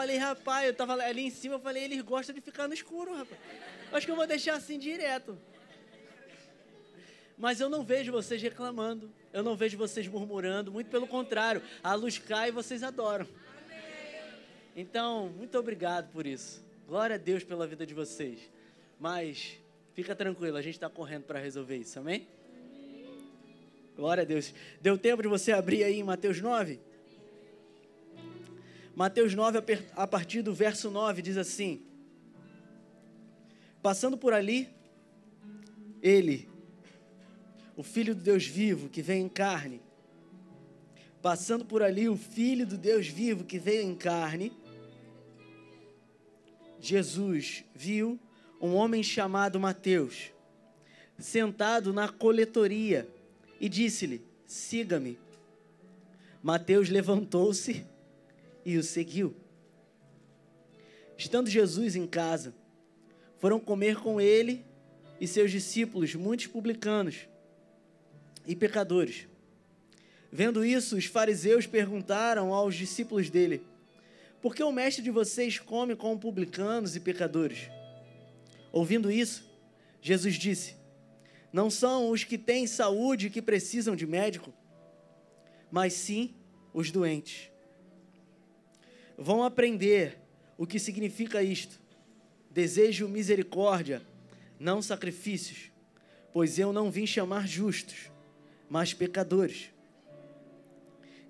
falei, 0.00 0.16
rapaz, 0.16 0.66
eu 0.66 0.74
tava 0.74 0.92
ali 0.94 1.22
em 1.22 1.30
cima, 1.30 1.54
eu 1.54 1.60
falei, 1.60 1.84
eles 1.84 2.00
gostam 2.02 2.34
de 2.34 2.40
ficar 2.40 2.68
no 2.68 2.74
escuro, 2.74 3.14
rapaz. 3.14 3.40
Acho 3.92 4.06
que 4.06 4.12
eu 4.12 4.16
vou 4.16 4.26
deixar 4.26 4.54
assim 4.54 4.78
direto. 4.78 5.38
Mas 7.38 7.60
eu 7.60 7.68
não 7.68 7.82
vejo 7.82 8.12
vocês 8.12 8.40
reclamando, 8.40 9.12
eu 9.32 9.42
não 9.42 9.56
vejo 9.56 9.76
vocês 9.76 10.06
murmurando, 10.08 10.72
muito 10.72 10.88
pelo 10.88 11.06
contrário, 11.06 11.62
a 11.82 11.94
luz 11.94 12.18
cai 12.18 12.48
e 12.48 12.52
vocês 12.52 12.82
adoram. 12.82 13.26
Então, 14.74 15.28
muito 15.30 15.58
obrigado 15.58 16.10
por 16.12 16.26
isso. 16.26 16.64
Glória 16.86 17.16
a 17.16 17.18
Deus 17.18 17.42
pela 17.44 17.66
vida 17.66 17.86
de 17.86 17.94
vocês. 17.94 18.38
Mas 18.98 19.58
Fica 19.96 20.14
tranquilo, 20.14 20.58
a 20.58 20.62
gente 20.62 20.74
está 20.74 20.90
correndo 20.90 21.22
para 21.22 21.38
resolver 21.38 21.74
isso, 21.78 21.98
amém? 21.98 22.28
Glória 23.96 24.24
a 24.24 24.26
Deus. 24.26 24.52
Deu 24.78 24.98
tempo 24.98 25.22
de 25.22 25.28
você 25.28 25.52
abrir 25.52 25.84
aí 25.84 25.98
em 25.98 26.02
Mateus 26.02 26.38
9? 26.38 26.78
Mateus 28.96 29.34
9, 29.34 29.58
a 29.94 30.06
partir 30.06 30.40
do 30.40 30.54
verso 30.54 30.90
9, 30.90 31.20
diz 31.20 31.36
assim: 31.36 31.82
Passando 33.82 34.16
por 34.16 34.32
ali, 34.32 34.70
ele, 36.02 36.48
o 37.76 37.82
Filho 37.82 38.14
do 38.14 38.22
Deus 38.22 38.46
vivo 38.46 38.88
que 38.88 39.02
vem 39.02 39.24
em 39.24 39.28
carne, 39.28 39.82
passando 41.20 41.62
por 41.62 41.82
ali, 41.82 42.08
o 42.08 42.16
Filho 42.16 42.66
do 42.66 42.78
Deus 42.78 43.06
vivo 43.06 43.44
que 43.44 43.58
veio 43.58 43.82
em 43.82 43.94
carne, 43.94 44.50
Jesus 46.80 47.64
viu 47.74 48.18
um 48.58 48.72
homem 48.72 49.02
chamado 49.02 49.60
Mateus, 49.60 50.32
sentado 51.18 51.92
na 51.92 52.08
coletoria, 52.08 53.06
e 53.60 53.68
disse-lhe: 53.68 54.24
Siga-me. 54.46 55.18
Mateus 56.42 56.88
levantou-se 56.88 57.84
e 58.66 58.76
o 58.76 58.82
seguiu. 58.82 59.32
Estando 61.16 61.48
Jesus 61.48 61.94
em 61.94 62.04
casa, 62.04 62.52
foram 63.38 63.60
comer 63.60 63.96
com 64.00 64.20
ele 64.20 64.64
e 65.20 65.26
seus 65.26 65.52
discípulos 65.52 66.16
muitos 66.16 66.48
publicanos 66.48 67.28
e 68.44 68.56
pecadores. 68.56 69.28
Vendo 70.32 70.64
isso, 70.64 70.96
os 70.96 71.04
fariseus 71.04 71.64
perguntaram 71.64 72.52
aos 72.52 72.74
discípulos 72.74 73.30
dele: 73.30 73.62
Por 74.42 74.52
que 74.52 74.64
o 74.64 74.72
mestre 74.72 75.02
de 75.02 75.12
vocês 75.12 75.60
come 75.60 75.94
com 75.94 76.18
publicanos 76.18 76.96
e 76.96 77.00
pecadores? 77.00 77.70
Ouvindo 78.72 79.12
isso, 79.12 79.48
Jesus 80.02 80.34
disse: 80.34 80.74
Não 81.52 81.70
são 81.70 82.10
os 82.10 82.24
que 82.24 82.36
têm 82.36 82.66
saúde 82.66 83.30
que 83.30 83.40
precisam 83.40 83.94
de 83.94 84.08
médico, 84.08 84.52
mas 85.70 85.92
sim 85.92 86.34
os 86.74 86.90
doentes. 86.90 87.55
Vão 89.16 89.42
aprender 89.42 90.18
o 90.58 90.66
que 90.66 90.78
significa 90.78 91.42
isto. 91.42 91.80
Desejo 92.50 93.08
misericórdia, 93.08 94.02
não 94.58 94.82
sacrifícios, 94.82 95.70
pois 96.32 96.58
eu 96.58 96.72
não 96.72 96.90
vim 96.90 97.06
chamar 97.06 97.46
justos, 97.46 98.10
mas 98.68 98.92
pecadores. 98.92 99.70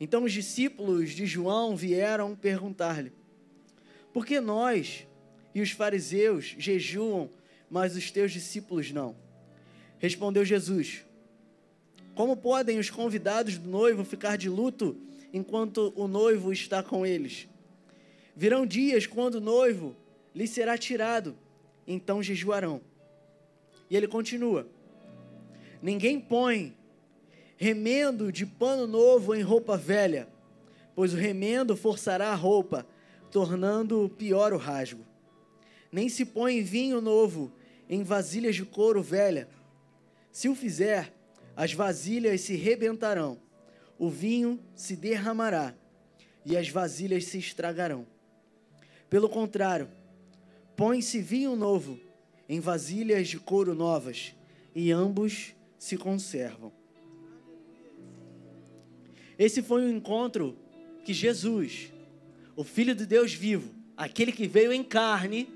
Então 0.01 0.25
os 0.25 0.33
discípulos 0.33 1.11
de 1.11 1.27
João 1.27 1.77
vieram 1.77 2.35
perguntar-lhe: 2.35 3.13
Por 4.13 4.27
que 4.27 4.41
nós 4.41 5.07
e 5.55 5.61
os 5.61 5.71
fariseus 5.71 6.55
jejuam, 6.59 7.31
mas 7.71 7.97
os 7.97 8.11
teus 8.11 8.33
discípulos 8.33 8.93
não? 8.93 9.17
Respondeu 9.99 10.45
Jesus: 10.45 11.05
Como 12.15 12.37
podem 12.37 12.79
os 12.79 12.91
convidados 12.91 13.59
do 13.59 13.69
noivo 13.71 14.05
ficar 14.05 14.37
de 14.37 14.49
luto 14.49 14.97
enquanto 15.33 15.93
o 15.97 16.07
noivo 16.07 16.53
está 16.53 16.83
com 16.83 17.07
eles? 17.07 17.49
Virão 18.37 18.67
dias 18.67 19.07
quando 19.07 19.37
o 19.37 19.41
noivo 19.41 19.97
lhe 20.35 20.47
será 20.47 20.77
tirado, 20.77 21.35
então 21.87 22.23
jejuarão. 22.23 22.83
E 23.89 23.97
ele 23.97 24.07
continua: 24.07 24.69
Ninguém 25.81 26.21
põe 26.21 26.77
remendo 27.57 28.31
de 28.31 28.45
pano 28.45 28.87
novo 28.87 29.35
em 29.35 29.41
roupa 29.41 29.79
velha, 29.79 30.29
pois 30.95 31.15
o 31.15 31.17
remendo 31.17 31.75
forçará 31.75 32.29
a 32.29 32.35
roupa, 32.35 32.87
tornando 33.31 34.13
pior 34.19 34.53
o 34.53 34.59
rasgo. 34.59 35.03
Nem 35.91 36.11
se 36.11 36.27
põe 36.27 36.61
vinho 36.63 37.01
novo 37.01 37.51
em 37.89 38.03
vasilhas 38.03 38.55
de 38.55 38.67
couro 38.67 39.03
velha. 39.03 39.49
Se 40.31 40.51
o 40.51 40.55
fizer, 40.55 41.11
as 41.57 41.73
vasilhas 41.73 42.43
se 42.43 42.55
rebentarão, 42.55 43.39
o 43.99 44.11
vinho 44.11 44.61
se 44.75 44.95
derramará 44.95 45.75
e 46.45 46.55
as 46.55 46.69
vasilhas 46.69 47.25
se 47.25 47.39
estragarão. 47.39 48.07
Pelo 49.09 49.29
contrário, 49.29 49.89
põe-se 50.77 51.21
vinho 51.21 51.55
novo 51.55 52.01
em 52.49 52.61
vasilhas 52.61 53.29
de 53.29 53.39
couro 53.39 53.75
novas, 53.75 54.35
e 54.75 54.93
ambos 54.93 55.55
se 55.79 55.97
conservam. 55.97 56.73
Esse 59.39 59.63
foi 59.63 59.83
um 59.83 59.97
encontro 59.97 60.57
que 61.05 61.13
Jesus, 61.13 61.93
o 62.55 62.63
Filho 62.63 62.95
de 62.95 63.07
Deus 63.07 63.33
vivo, 63.33 63.75
aquele 63.97 64.33
que 64.33 64.47
veio 64.47 64.73
em 64.73 64.85
carne, 64.85 65.49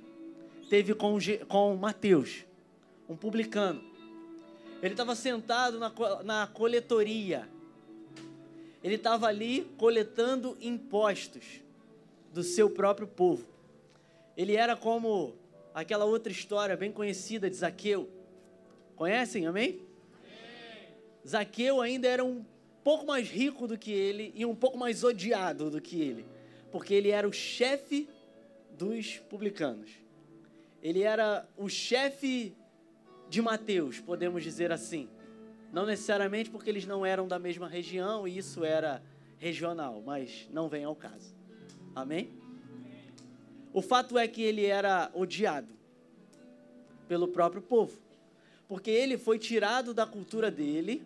teve 0.69 0.95
com, 0.95 1.19
com 1.49 1.77
Mateus, 1.77 2.45
um 3.09 3.17
publicano. 3.17 3.83
Ele 4.83 4.95
estava 4.95 5.15
sentado 5.15 5.79
na, 5.79 5.93
na 6.25 6.47
coletoria. 6.47 7.49
Ele 8.83 8.95
estava 8.95 9.27
ali 9.27 9.71
coletando 9.77 10.57
impostos 10.61 11.61
do 12.33 12.43
seu 12.43 12.71
próprio 12.71 13.07
povo. 13.07 13.47
Ele 14.37 14.57
era 14.57 14.77
como 14.77 15.35
aquela 15.75 16.05
outra 16.05 16.33
história 16.33 16.77
bem 16.77 16.93
conhecida 16.93 17.51
de 17.51 17.57
Zaqueu. 17.57 18.09
Conhecem, 18.97 19.47
amém? 19.47 19.69
amém? 19.69 19.87
Zaqueu 21.27 21.81
ainda 21.81 22.09
era 22.09 22.25
um 22.25 22.45
pouco 22.83 23.07
mais 23.07 23.29
rico 23.29 23.67
do 23.67 23.77
que 23.77 23.93
ele 23.93 24.33
e 24.35 24.45
um 24.47 24.55
pouco 24.55 24.79
mais 24.79 25.05
odiado 25.05 25.71
do 25.71 25.81
que 25.81 26.01
ele, 26.01 26.27
porque 26.71 26.95
ele 26.95 27.11
era 27.11 27.29
o 27.29 27.33
chefe 27.33 28.09
dos 28.71 29.19
publicanos. 29.29 29.91
Ele 30.83 31.03
era 31.03 31.47
o 31.57 31.69
chefe 31.69 32.55
de 33.29 33.43
Mateus, 33.43 34.01
podemos 34.01 34.43
dizer 34.43 34.73
assim. 34.73 35.09
Não 35.73 35.87
necessariamente 35.87 36.51
porque 36.51 36.69
eles 36.69 36.87
não 36.87 37.05
eram 37.05 37.29
da 37.29 37.39
mesma 37.39 37.69
região 37.69 38.27
e 38.27 38.37
isso 38.37 38.65
era 38.65 39.03
regional, 39.39 40.03
mas 40.05 40.49
não 40.51 40.69
vem 40.69 40.85
ao 40.85 40.97
caso. 40.97 41.40
Amém? 41.95 42.31
O 43.73 43.83
fato 43.83 44.19
é 44.19 44.27
que 44.27 44.43
ele 44.43 44.65
era 44.65 45.11
odiado 45.15 45.69
pelo 47.09 47.29
próprio 47.29 47.63
povo, 47.63 47.97
porque 48.69 48.91
ele 48.91 49.19
foi 49.19 49.39
tirado 49.39 49.93
da 49.93 50.07
cultura 50.07 50.51
dele 50.51 51.03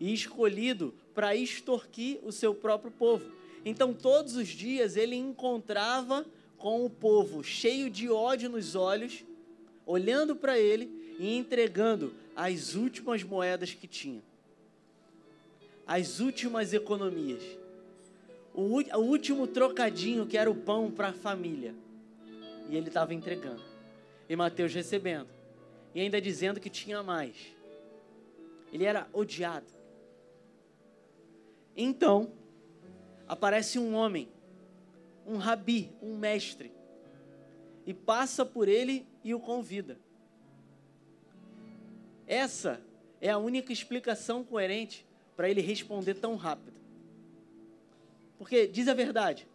e 0.00 0.12
escolhido 0.12 0.94
para 1.14 1.34
extorquir 1.34 2.18
o 2.22 2.30
seu 2.30 2.54
próprio 2.54 2.90
povo. 2.90 3.30
Então, 3.64 3.92
todos 3.92 4.36
os 4.36 4.48
dias 4.48 4.96
ele 4.96 5.16
encontrava 5.16 6.24
com 6.56 6.84
o 6.84 6.90
povo 6.90 7.42
cheio 7.42 7.90
de 7.90 8.08
ódio 8.08 8.48
nos 8.48 8.74
olhos, 8.74 9.24
olhando 9.86 10.34
para 10.36 10.58
ele 10.58 11.16
e 11.18 11.36
entregando 11.36 12.12
as 12.36 12.74
últimas 12.74 13.22
moedas 13.22 13.74
que 13.74 13.86
tinha, 13.86 14.22
as 15.86 16.20
últimas 16.20 16.72
economias, 16.72 17.42
o, 18.60 18.98
último 18.98 19.46
trocadinho 19.46 20.26
que 20.26 20.36
era 20.36 20.50
o 20.50 20.54
pão 20.54 20.90
para 20.90 21.08
a 21.08 21.12
família. 21.12 21.74
E 22.68 22.76
ele 22.76 22.88
estava 22.88 23.14
entregando. 23.14 23.62
E 24.28 24.34
Mateus 24.34 24.74
recebendo. 24.74 25.28
E 25.94 26.00
ainda 26.00 26.20
dizendo 26.20 26.58
que 26.58 26.68
tinha 26.68 27.02
mais. 27.02 27.36
Ele 28.72 28.84
era 28.84 29.06
odiado. 29.12 29.66
Então, 31.76 32.32
aparece 33.28 33.78
um 33.78 33.94
homem, 33.94 34.28
um 35.24 35.36
rabi, 35.36 35.92
um 36.02 36.16
mestre, 36.16 36.72
e 37.86 37.94
passa 37.94 38.44
por 38.44 38.66
ele 38.66 39.06
e 39.22 39.32
o 39.32 39.38
convida. 39.38 39.96
Essa 42.26 42.80
é 43.20 43.30
a 43.30 43.38
única 43.38 43.72
explicação 43.72 44.42
coerente 44.42 45.06
para 45.36 45.48
ele 45.48 45.60
responder 45.60 46.14
tão 46.14 46.34
rápido. 46.34 46.78
Porque, 48.38 48.66
diz 48.66 48.86
a 48.88 48.94
verdade, 48.94 49.46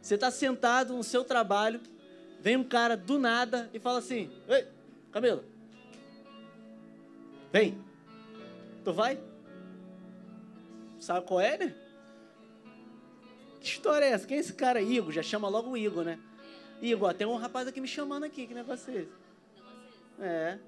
você 0.00 0.14
está 0.14 0.30
sentado 0.30 0.94
no 0.94 1.02
seu 1.02 1.24
trabalho, 1.24 1.80
vem 2.40 2.56
um 2.56 2.64
cara 2.64 2.96
do 2.96 3.18
nada 3.18 3.68
e 3.72 3.78
fala 3.78 3.98
assim: 3.98 4.30
Ei, 4.46 4.66
Camila, 5.10 5.42
vem, 7.50 7.78
tu 8.84 8.92
vai? 8.92 9.18
Sabe 11.00 11.26
qual 11.26 11.40
é, 11.40 11.56
né? 11.56 11.74
Que 13.60 13.66
história 13.66 14.04
é 14.04 14.10
essa? 14.10 14.26
Quem 14.26 14.36
é 14.36 14.40
esse 14.40 14.52
cara? 14.52 14.80
Igor, 14.80 15.12
já 15.12 15.22
chama 15.22 15.48
logo 15.48 15.70
o 15.70 15.76
Igor, 15.76 16.04
né? 16.04 16.18
Igor, 16.80 17.14
tem 17.14 17.26
um 17.26 17.36
rapaz 17.36 17.66
aqui 17.66 17.80
me 17.80 17.88
chamando 17.88 18.24
aqui, 18.24 18.46
que 18.46 18.54
negócio 18.54 18.92
é 18.92 19.00
esse? 19.00 19.12
É. 20.20 20.58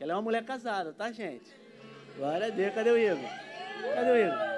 Ela 0.00 0.12
é 0.12 0.16
uma 0.16 0.22
mulher 0.22 0.44
casada, 0.44 0.92
tá, 0.92 1.12
gente? 1.12 1.50
Glória 2.16 2.46
a 2.46 2.50
Deus, 2.50 2.74
cadê 2.74 2.90
o 2.90 2.98
Igor? 2.98 3.30
Cadê 3.94 4.10
o 4.10 4.16
Igor? 4.16 4.53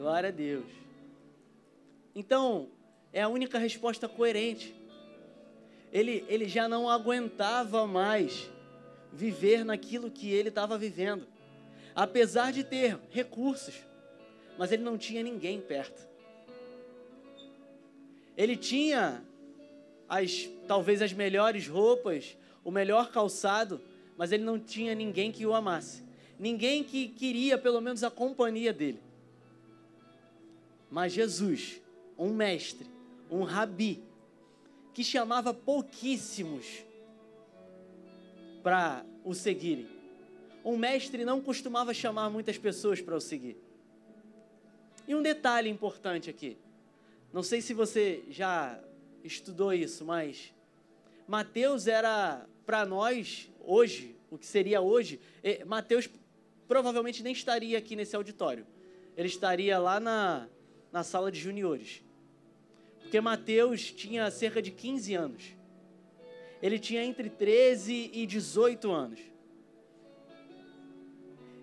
Glória 0.00 0.30
a 0.30 0.32
Deus. 0.32 0.64
Então, 2.14 2.70
é 3.12 3.20
a 3.20 3.28
única 3.28 3.58
resposta 3.58 4.08
coerente. 4.08 4.74
Ele, 5.92 6.24
ele 6.26 6.48
já 6.48 6.66
não 6.66 6.88
aguentava 6.88 7.86
mais 7.86 8.50
viver 9.12 9.62
naquilo 9.62 10.10
que 10.10 10.30
ele 10.32 10.48
estava 10.48 10.78
vivendo. 10.78 11.26
Apesar 11.94 12.50
de 12.50 12.64
ter 12.64 12.98
recursos, 13.10 13.74
mas 14.56 14.72
ele 14.72 14.82
não 14.82 14.96
tinha 14.96 15.22
ninguém 15.22 15.60
perto. 15.60 16.08
Ele 18.38 18.56
tinha 18.56 19.22
as 20.08 20.48
talvez 20.66 21.02
as 21.02 21.12
melhores 21.12 21.68
roupas, 21.68 22.38
o 22.64 22.70
melhor 22.70 23.10
calçado, 23.10 23.82
mas 24.16 24.32
ele 24.32 24.44
não 24.44 24.58
tinha 24.58 24.94
ninguém 24.94 25.30
que 25.30 25.44
o 25.44 25.52
amasse. 25.52 26.02
Ninguém 26.38 26.82
que 26.82 27.06
queria 27.06 27.58
pelo 27.58 27.82
menos 27.82 28.02
a 28.02 28.10
companhia 28.10 28.72
dele. 28.72 29.09
Mas 30.90 31.12
Jesus, 31.12 31.80
um 32.18 32.34
mestre, 32.34 32.86
um 33.30 33.44
rabi, 33.44 34.02
que 34.92 35.04
chamava 35.04 35.54
pouquíssimos 35.54 36.84
para 38.62 39.04
o 39.24 39.34
seguirem. 39.34 39.88
Um 40.64 40.76
mestre 40.76 41.24
não 41.24 41.40
costumava 41.40 41.94
chamar 41.94 42.28
muitas 42.28 42.58
pessoas 42.58 43.00
para 43.00 43.16
o 43.16 43.20
seguir. 43.20 43.56
E 45.06 45.14
um 45.14 45.22
detalhe 45.22 45.70
importante 45.70 46.28
aqui. 46.28 46.58
Não 47.32 47.42
sei 47.42 47.62
se 47.62 47.72
você 47.72 48.24
já 48.28 48.78
estudou 49.22 49.72
isso, 49.72 50.04
mas 50.04 50.52
Mateus 51.26 51.86
era 51.86 52.44
para 52.66 52.84
nós 52.84 53.48
hoje, 53.60 54.16
o 54.30 54.36
que 54.36 54.46
seria 54.46 54.80
hoje, 54.80 55.20
Mateus 55.66 56.08
provavelmente 56.68 57.22
nem 57.22 57.32
estaria 57.32 57.78
aqui 57.78 57.96
nesse 57.96 58.14
auditório. 58.14 58.66
Ele 59.16 59.28
estaria 59.28 59.78
lá 59.78 59.98
na, 59.98 60.48
na 60.92 61.02
sala 61.02 61.30
de 61.30 61.38
juniores. 61.38 62.02
Porque 63.00 63.20
Mateus 63.20 63.90
tinha 63.90 64.30
cerca 64.30 64.62
de 64.62 64.70
15 64.70 65.14
anos. 65.14 65.42
Ele 66.62 66.78
tinha 66.78 67.02
entre 67.02 67.30
13 67.30 68.10
e 68.12 68.26
18 68.26 68.90
anos. 68.90 69.20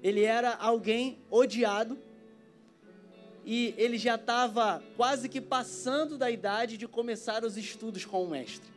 Ele 0.03 0.23
era 0.23 0.55
alguém 0.55 1.19
odiado 1.29 1.97
e 3.45 3.73
ele 3.77 3.97
já 3.97 4.15
estava 4.15 4.83
quase 4.95 5.29
que 5.29 5.39
passando 5.39 6.17
da 6.17 6.29
idade 6.29 6.77
de 6.77 6.87
começar 6.87 7.43
os 7.43 7.57
estudos 7.57 8.03
com 8.03 8.23
o 8.23 8.29
mestre. 8.29 8.69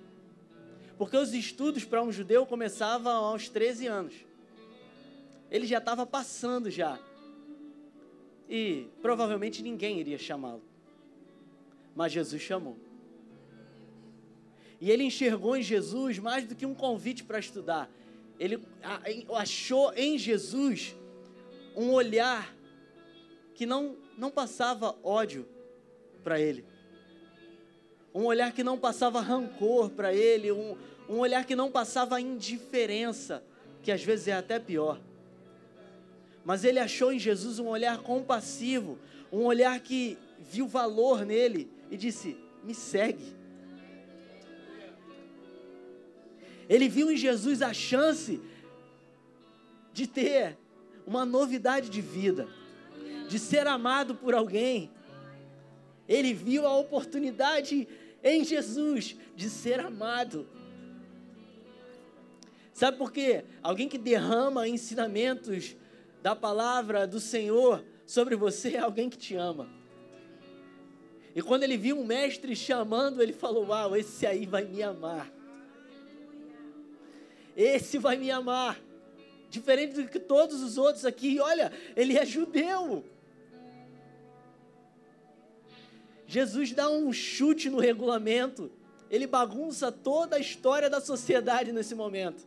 Porque 0.97 1.17
os 1.17 1.33
estudos 1.33 1.85
para 1.85 2.03
um 2.03 2.13
judeu 2.13 2.47
começavam 2.47 3.13
aos 3.13 3.49
13 3.49 3.87
anos. 3.87 4.15
Ele 5.51 5.67
já 5.67 5.79
estava 5.79 6.07
passando 6.07 6.71
já. 6.71 6.99
E 8.51 8.89
provavelmente 9.01 9.63
ninguém 9.63 10.01
iria 10.01 10.19
chamá-lo. 10.19 10.63
Mas 11.95 12.11
Jesus 12.11 12.43
chamou. 12.43 12.77
E 14.81 14.91
ele 14.91 15.05
enxergou 15.05 15.57
em 15.57 15.63
Jesus 15.63 16.19
mais 16.19 16.45
do 16.45 16.57
que 16.57 16.67
um 16.67 16.75
convite 16.75 17.23
para 17.23 17.39
estudar. 17.39 17.89
Ele 18.41 18.61
achou 19.37 19.93
em 19.95 20.19
Jesus 20.19 20.97
um 21.77 21.93
olhar 21.93 22.53
que 23.55 23.65
não, 23.65 23.97
não 24.19 24.31
passava 24.31 24.97
ódio 25.05 25.47
para 26.25 26.41
ele. 26.41 26.65
Um 28.13 28.25
olhar 28.25 28.53
que 28.53 28.65
não 28.65 28.77
passava 28.77 29.21
rancor 29.21 29.91
para 29.91 30.13
ele, 30.13 30.51
um, 30.51 30.77
um 31.09 31.19
olhar 31.19 31.45
que 31.45 31.55
não 31.55 31.71
passava 31.71 32.21
indiferença, 32.21 33.45
que 33.83 33.93
às 33.93 34.03
vezes 34.03 34.27
é 34.27 34.33
até 34.33 34.59
pior. 34.59 35.01
Mas 36.45 36.65
ele 36.65 36.79
achou 36.79 37.13
em 37.13 37.19
Jesus 37.19 37.59
um 37.59 37.69
olhar 37.69 37.99
compassivo, 37.99 38.99
um 39.31 39.45
olhar 39.45 39.79
que 39.81 40.17
viu 40.39 40.67
valor 40.67 41.25
nele 41.25 41.71
e 41.91 41.97
disse: 41.97 42.37
Me 42.65 42.75
segue. 42.75 43.35
Ele 46.69 46.89
viu 46.89 47.11
em 47.11 47.17
Jesus 47.17 47.63
a 47.63 47.73
chance 47.73 48.41
de 49.93 50.07
ter 50.07 50.57
uma 51.07 51.25
novidade 51.25 51.91
de 51.91 52.01
vida, 52.01 52.49
de 53.29 53.39
ser 53.39 53.67
amado 53.67 54.15
por 54.15 54.35
alguém. 54.35 54.91
Ele 56.09 56.33
viu 56.33 56.67
a 56.67 56.77
oportunidade 56.77 57.89
em 58.23 58.45
Jesus 58.45 59.17
de 59.35 59.51
ser 59.51 59.81
amado. 59.81 60.47
Sabe 62.73 62.97
por 62.97 63.13
quê? 63.13 63.45
Alguém 63.63 63.89
que 63.89 63.99
derrama 63.99 64.69
ensinamentos 64.69 65.77
da 66.23 66.37
palavra 66.37 67.07
do 67.07 67.19
Senhor 67.21 67.85
sobre 68.07 68.37
você 68.37 68.77
é 68.77 68.81
alguém 68.81 69.09
que 69.09 69.19
te 69.19 69.35
ama. 69.37 69.69
E 71.35 71.43
quando 71.43 71.63
ele 71.63 71.77
viu 71.77 71.99
um 71.99 72.05
mestre 72.05 72.57
chamando, 72.57 73.23
ele 73.23 73.33
falou: 73.33 73.67
Uau, 73.69 73.97
esse 73.97 74.27
aí 74.27 74.47
vai 74.47 74.65
me 74.65 74.83
amar. 74.83 75.31
Esse 77.57 77.99
vai 77.99 78.17
me 78.17 78.31
amar. 78.31 78.81
Diferente 79.49 79.95
do 79.95 80.09
que 80.09 80.19
todos 80.19 80.63
os 80.63 80.77
outros 80.77 81.05
aqui. 81.05 81.41
Olha, 81.41 81.73
ele 81.97 82.17
é 82.17 82.27
judeu. 82.27 83.05
Jesus 86.27 86.73
dá 86.73 86.89
um 86.89 87.13
chute 87.13 87.71
no 87.71 87.79
regulamento. 87.79 88.71
Ele 89.11 89.27
bagunça 89.27 89.91
toda 89.91 90.37
a 90.37 90.41
história 90.41 90.89
da 90.91 91.01
sociedade 91.01 91.73
nesse 91.73 91.95
momento. 91.95 92.47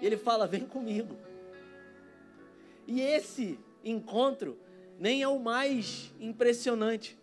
Ele 0.00 0.16
fala: 0.16 0.46
Vem 0.46 0.64
comigo. 0.66 1.16
E 2.86 3.00
esse 3.00 3.58
encontro 3.84 4.58
nem 4.98 5.22
é 5.22 5.28
o 5.28 5.38
mais 5.38 6.12
impressionante. 6.20 7.18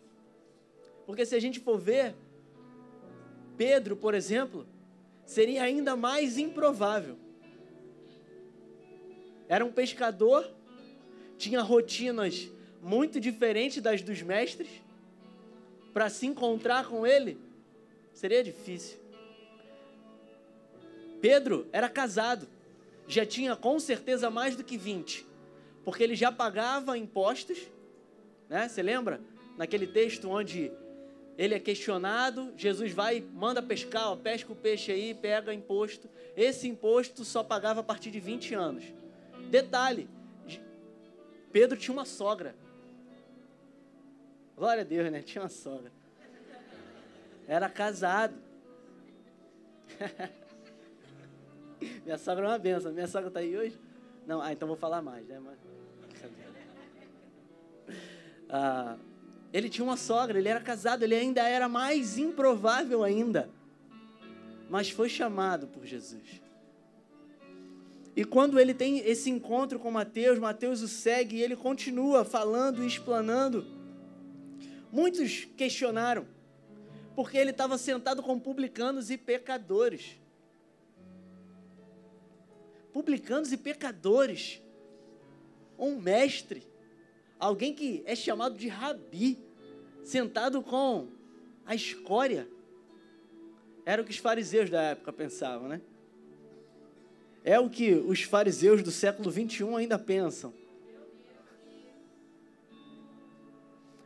Porque 1.06 1.26
se 1.26 1.36
a 1.36 1.40
gente 1.40 1.60
for 1.60 1.78
ver, 1.78 2.16
Pedro, 3.58 3.96
por 3.96 4.14
exemplo, 4.14 4.68
seria 5.26 5.64
ainda 5.64 5.96
mais 5.96 6.38
improvável. 6.38 7.18
Era 9.48 9.66
um 9.66 9.72
pescador, 9.72 10.50
tinha 11.38 11.62
rotinas 11.62 12.50
muito 12.82 13.20
diferentes 13.20 13.82
das 13.82 14.02
dos 14.02 14.22
mestres. 14.22 14.70
Para 15.94 16.10
se 16.10 16.28
encontrar 16.28 16.88
com 16.88 17.06
ele, 17.06 17.40
seria 18.14 18.44
difícil. 18.44 19.00
Pedro 21.20 21.68
era 21.72 21.90
casado 21.90 22.48
já 23.10 23.26
tinha 23.26 23.56
com 23.56 23.80
certeza 23.80 24.30
mais 24.30 24.56
do 24.56 24.64
que 24.64 24.78
20, 24.78 25.26
porque 25.90 26.04
ele 26.04 26.16
já 26.16 26.32
pagava 26.32 26.96
impostos, 27.00 27.58
né? 28.48 28.70
Você 28.70 28.84
lembra? 28.84 29.20
Naquele 29.58 29.88
texto 29.88 30.30
onde 30.30 30.72
ele 31.36 31.56
é 31.56 31.60
questionado, 31.60 32.54
Jesus 32.56 32.92
vai, 32.92 33.26
manda 33.34 33.60
pescar, 33.60 34.12
ó, 34.12 34.16
pesca 34.16 34.54
o 34.54 34.56
peixe 34.56 34.92
aí, 34.92 35.16
pega 35.16 35.52
imposto. 35.52 36.08
Esse 36.38 36.68
imposto 36.68 37.26
só 37.26 37.44
pagava 37.44 37.80
a 37.80 37.84
partir 37.84 38.12
de 38.12 38.20
20 38.20 38.54
anos. 38.54 38.84
Detalhe, 39.50 40.08
Pedro 41.52 41.76
tinha 41.76 41.92
uma 41.92 42.06
sogra. 42.06 42.56
Glória 44.56 44.82
a 44.82 44.86
Deus, 44.86 45.12
né? 45.12 45.24
Tinha 45.24 45.42
uma 45.42 45.50
sogra. 45.50 45.92
Era 47.48 47.68
casado. 47.68 48.36
Minha 52.06 52.20
sogra 52.20 52.46
é 52.46 52.50
uma 52.50 52.60
benção. 52.60 52.92
Minha 52.92 53.08
sogra 53.08 53.30
está 53.30 53.40
aí 53.40 53.58
hoje? 53.58 53.89
Não, 54.30 54.44
ah, 54.44 54.54
então 54.54 54.68
vou 54.68 54.78
falar 54.78 55.02
mais, 55.02 55.28
né? 55.28 55.40
Mas... 55.40 55.58
Ah, 58.48 58.96
ele 59.52 59.70
tinha 59.70 59.84
uma 59.84 59.98
sogra, 59.98 60.38
ele 60.38 60.48
era 60.48 60.62
casado, 60.62 61.02
ele 61.02 61.16
ainda 61.16 61.42
era 61.42 61.68
mais 61.68 62.16
improvável 62.20 63.04
ainda. 63.04 63.50
Mas 64.70 64.92
foi 64.92 65.10
chamado 65.10 65.66
por 65.66 65.84
Jesus. 65.84 66.44
E 68.16 68.24
quando 68.24 68.60
ele 68.60 68.72
tem 68.72 69.00
esse 69.00 69.32
encontro 69.32 69.80
com 69.80 69.90
Mateus, 69.90 70.38
Mateus 70.38 70.84
o 70.84 70.88
segue 70.88 71.38
e 71.38 71.42
ele 71.42 71.56
continua 71.56 72.24
falando 72.24 72.84
e 72.84 72.88
explanando. 72.88 73.66
Muitos 74.92 75.46
questionaram, 75.58 76.28
porque 77.16 77.36
ele 77.36 77.50
estava 77.50 77.80
sentado 77.80 78.22
com 78.22 78.40
publicanos 78.40 79.10
e 79.10 79.18
pecadores 79.18 80.19
publicanos 82.94 83.52
e 83.52 83.58
pecadores. 83.58 84.62
Um 85.78 85.96
mestre, 85.96 86.64
alguém 87.40 87.74
que 87.74 88.04
é 88.06 88.16
chamado 88.16 88.58
de 88.58 88.68
rabi, 88.68 89.38
sentado 90.04 90.62
com 90.62 91.08
a 91.66 91.76
escória. 91.76 92.48
Era 93.86 94.02
o 94.02 94.06
que 94.06 94.12
os 94.12 94.18
fariseus 94.18 94.70
da 94.70 94.82
época 94.82 95.14
pensavam, 95.14 95.68
né? 95.68 95.82
É 97.44 97.60
o 97.60 97.70
que 97.70 97.94
os 97.94 98.24
fariseus 98.24 98.84
do 98.84 98.92
século 98.92 99.32
21 99.32 99.78
ainda 99.78 99.98
pensam. 99.98 100.54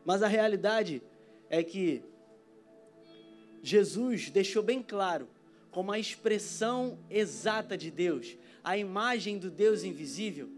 Mas 0.05 0.21
a 0.21 0.27
realidade 0.27 1.01
é 1.49 1.63
que 1.63 2.03
Jesus 3.61 4.29
deixou 4.29 4.61
bem 4.61 4.83
claro, 4.83 5.27
como 5.71 5.91
a 5.91 5.97
expressão 5.97 6.99
exata 7.09 7.77
de 7.77 7.89
Deus, 7.89 8.37
a 8.63 8.77
imagem 8.77 9.37
do 9.37 9.51
Deus 9.51 9.83
invisível, 9.83 10.49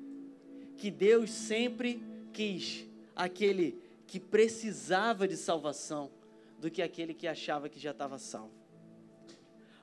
que 0.77 0.91
Deus 0.91 1.31
sempre 1.31 2.03
quis 2.31 2.85
aquele 3.15 3.81
que 4.05 4.19
precisava 4.19 5.27
de 5.27 5.35
salvação 5.35 6.11
do 6.59 6.69
que 6.69 6.81
aquele 6.81 7.13
que 7.13 7.27
achava 7.27 7.67
que 7.67 7.79
já 7.79 7.91
estava 7.91 8.17
salvo. 8.17 8.53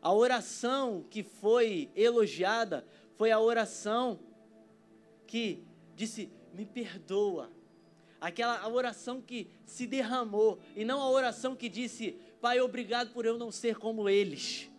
A 0.00 0.12
oração 0.12 1.04
que 1.08 1.22
foi 1.22 1.90
elogiada 1.94 2.86
foi 3.16 3.30
a 3.30 3.40
oração 3.40 4.18
que 5.26 5.64
disse: 5.94 6.28
Me 6.52 6.64
perdoa. 6.64 7.50
Aquela 8.20 8.68
oração 8.68 9.20
que 9.20 9.48
se 9.66 9.84
derramou, 9.84 10.60
e 10.76 10.84
não 10.84 11.00
a 11.00 11.10
oração 11.10 11.56
que 11.56 11.68
disse: 11.68 12.16
Pai, 12.40 12.60
obrigado 12.60 13.12
por 13.12 13.26
eu 13.26 13.38
não 13.38 13.50
ser 13.50 13.76
como 13.76 14.08
eles. 14.08 14.71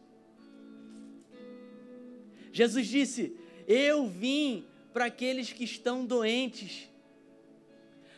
Jesus 2.53 2.87
disse: 2.87 3.35
Eu 3.67 4.07
vim 4.07 4.63
para 4.93 5.05
aqueles 5.05 5.51
que 5.51 5.63
estão 5.63 6.05
doentes. 6.05 6.87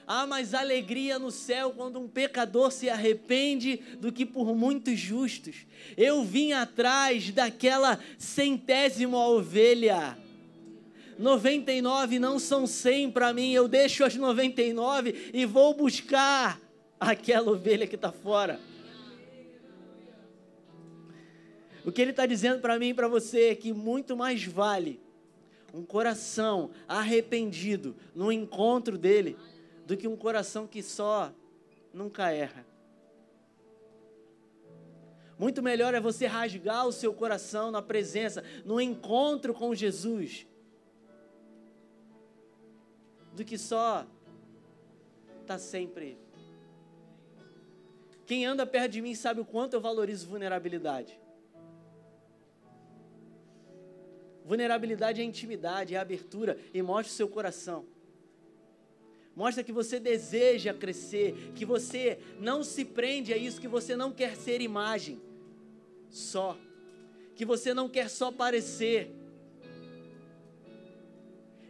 Há 0.05 0.27
mais 0.27 0.53
alegria 0.53 1.17
no 1.17 1.31
céu 1.31 1.71
quando 1.71 1.99
um 1.99 2.07
pecador 2.07 2.71
se 2.71 2.87
arrepende 2.87 3.77
do 3.99 4.11
que 4.11 4.23
por 4.23 4.55
muitos 4.55 4.99
justos. 4.99 5.55
Eu 5.97 6.23
vim 6.23 6.51
atrás 6.51 7.31
daquela 7.31 7.99
centésima 8.19 9.17
ovelha. 9.17 10.15
99 11.17 12.19
não 12.19 12.37
são 12.37 12.67
100 12.67 13.11
para 13.11 13.33
mim, 13.33 13.53
eu 13.53 13.67
deixo 13.67 14.03
as 14.03 14.15
99 14.15 15.31
e 15.33 15.45
vou 15.45 15.73
buscar 15.73 16.61
aquela 16.99 17.51
ovelha 17.51 17.87
que 17.87 17.95
está 17.95 18.11
fora. 18.11 18.59
O 21.85 21.91
que 21.91 22.01
ele 22.01 22.11
está 22.11 22.25
dizendo 22.25 22.59
para 22.61 22.79
mim 22.79 22.89
e 22.89 22.93
para 22.93 23.07
você 23.07 23.49
é 23.49 23.55
que 23.55 23.71
muito 23.71 24.17
mais 24.17 24.43
vale 24.43 24.99
um 25.71 25.85
coração 25.85 26.71
arrependido 26.87 27.95
no 28.15 28.31
encontro 28.31 28.97
dele 28.97 29.37
do 29.85 29.95
que 29.95 30.07
um 30.07 30.15
coração 30.15 30.65
que 30.65 30.81
só 30.81 31.31
nunca 31.93 32.31
erra. 32.31 32.65
Muito 35.37 35.61
melhor 35.61 35.93
é 35.93 35.99
você 35.99 36.25
rasgar 36.25 36.87
o 36.87 36.91
seu 36.91 37.13
coração 37.13 37.69
na 37.69 37.81
presença, 37.81 38.43
no 38.63 38.81
encontro 38.81 39.53
com 39.53 39.75
Jesus, 39.75 40.47
do 43.33 43.43
que 43.43 43.57
só 43.57 44.07
estar 45.41 45.45
tá 45.45 45.59
sempre. 45.59 46.17
Quem 48.25 48.45
anda 48.45 48.65
perto 48.65 48.93
de 48.93 49.01
mim 49.01 49.13
sabe 49.13 49.41
o 49.41 49.45
quanto 49.45 49.73
eu 49.73 49.81
valorizo 49.81 50.27
vulnerabilidade. 50.27 51.24
Vulnerabilidade 54.45 55.19
é 55.19 55.23
intimidade, 55.23 55.95
é 55.95 55.97
abertura 55.97 56.59
e 56.71 56.79
mostra 56.79 57.11
o 57.11 57.15
seu 57.15 57.27
coração. 57.27 57.83
Mostra 59.35 59.63
que 59.63 59.71
você 59.71 59.99
deseja 59.99 60.71
crescer, 60.71 61.51
que 61.55 61.65
você 61.65 62.19
não 62.39 62.63
se 62.63 62.85
prende 62.85 63.33
a 63.33 63.37
isso, 63.37 63.59
que 63.59 63.67
você 63.67 63.95
não 63.95 64.11
quer 64.11 64.35
ser 64.35 64.61
imagem 64.61 65.19
só, 66.09 66.55
que 67.35 67.43
você 67.43 67.73
não 67.73 67.89
quer 67.89 68.07
só 68.07 68.31
parecer. 68.31 69.11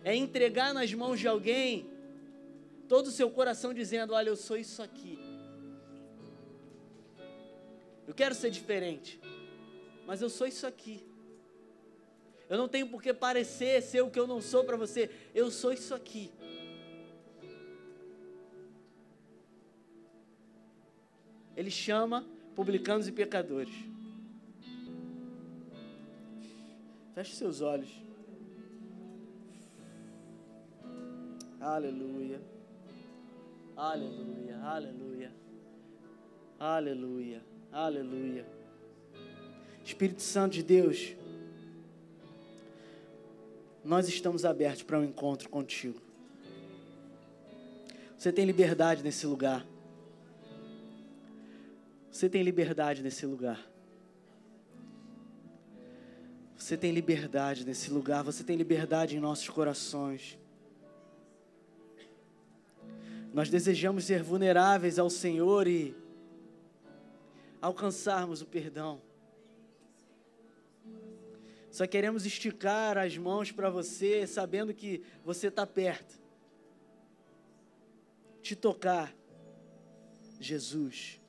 É 0.04 0.14
entregar 0.14 0.74
nas 0.74 0.94
mãos 0.94 1.20
de 1.20 1.30
alguém 1.30 1.90
todo 2.90 3.08
o 3.08 3.12
seu 3.12 3.32
coração 3.32 3.74
dizendo: 3.74 4.14
Olha, 4.14 4.30
eu 4.30 4.36
sou 4.36 4.58
isso 4.58 4.82
aqui. 4.84 5.18
Eu 8.06 8.14
quero 8.14 8.36
ser 8.36 8.52
diferente, 8.52 9.20
mas 10.06 10.22
eu 10.22 10.30
sou 10.30 10.46
isso 10.46 10.68
aqui. 10.68 11.14
Eu 12.50 12.58
não 12.58 12.68
tenho 12.68 12.88
por 12.88 13.02
que 13.02 13.14
parecer 13.14 13.82
ser 13.82 14.02
o 14.02 14.10
que 14.10 14.20
eu 14.20 14.28
não 14.28 14.40
sou 14.40 14.64
para 14.64 14.78
você. 14.78 15.10
Eu 15.34 15.50
sou 15.50 15.74
isso 15.74 15.96
aqui. 15.96 16.32
Ele 21.56 21.72
chama 21.72 22.26
publicanos 22.56 23.08
e 23.08 23.12
pecadores. 23.12 23.74
Feche 27.16 27.36
seus 27.36 27.62
olhos. 27.62 27.90
Aleluia. 31.60 32.42
Aleluia. 33.76 34.60
Aleluia. 34.62 35.32
Aleluia. 36.60 37.42
Aleluia. 37.72 38.46
Espírito 39.84 40.22
Santo 40.22 40.54
de 40.54 40.64
Deus 40.64 41.16
nós 43.86 44.10
estamos 44.10 44.43
abertos 44.43 44.82
para 44.82 45.00
um 45.00 45.04
encontro 45.04 45.48
contigo. 45.48 46.02
Você 48.17 48.32
tem 48.32 48.43
liberdade 48.43 49.04
nesse 49.04 49.28
lugar. 49.28 49.63
Você 52.12 52.28
tem 52.28 52.41
liberdade 52.41 53.04
nesse 53.04 53.28
lugar. 53.28 53.63
Você 56.58 56.76
tem 56.76 56.91
liberdade 56.91 57.63
nesse 57.63 57.91
lugar. 57.91 58.24
Você 58.24 58.43
tem 58.43 58.56
liberdade 58.56 59.15
em 59.15 59.19
nossos 59.19 59.48
corações. 59.50 60.36
Nós 63.32 63.50
desejamos 63.50 64.06
ser 64.06 64.24
vulneráveis 64.24 64.98
ao 64.98 65.12
Senhor 65.12 65.67
e 65.67 65.95
alcançarmos 67.62 68.41
o 68.41 68.48
perdão. 68.48 69.00
Só 71.76 71.86
queremos 71.86 72.26
esticar 72.26 72.98
as 72.98 73.18
mãos 73.18 73.52
para 73.52 73.70
você, 73.70 74.26
sabendo 74.26 74.74
que 74.74 75.04
você 75.26 75.48
está 75.48 75.68
perto. 75.68 76.18
Te 78.42 78.56
tocar, 78.56 79.14
Jesus. 80.40 81.20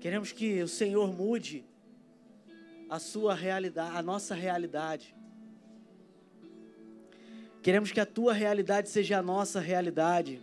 Queremos 0.00 0.32
que 0.32 0.62
o 0.62 0.66
Senhor 0.66 1.12
mude 1.12 1.62
a 2.88 2.98
sua 2.98 3.34
realidade, 3.34 3.94
a 3.94 4.02
nossa 4.02 4.34
realidade. 4.34 5.14
Queremos 7.62 7.92
que 7.92 8.00
a 8.00 8.06
tua 8.06 8.32
realidade 8.32 8.88
seja 8.88 9.18
a 9.18 9.22
nossa 9.22 9.60
realidade. 9.60 10.40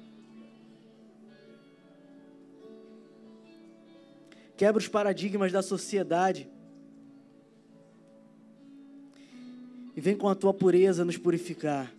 Quebra 4.60 4.78
os 4.78 4.90
paradigmas 4.90 5.54
da 5.54 5.62
sociedade. 5.62 6.50
E 9.96 10.02
vem 10.02 10.18
com 10.18 10.28
a 10.28 10.36
tua 10.36 10.54
pureza 10.54 11.06
nos 11.06 11.16
purificar. 11.16 11.90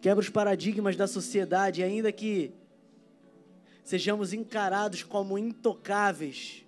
Quebra 0.00 0.22
os 0.22 0.30
paradigmas 0.30 0.96
da 0.96 1.06
sociedade, 1.06 1.82
ainda 1.82 2.10
que 2.10 2.54
sejamos 3.84 4.32
encarados 4.32 5.02
como 5.02 5.36
intocáveis, 5.36 6.64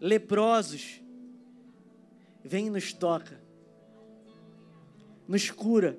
leprosos. 0.00 1.00
Vem 2.44 2.68
e 2.68 2.70
nos 2.70 2.92
toca, 2.92 3.40
nos 5.26 5.50
cura, 5.50 5.98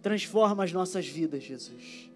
transforma 0.00 0.64
as 0.64 0.72
nossas 0.72 1.06
vidas, 1.06 1.42
Jesus. 1.42 2.09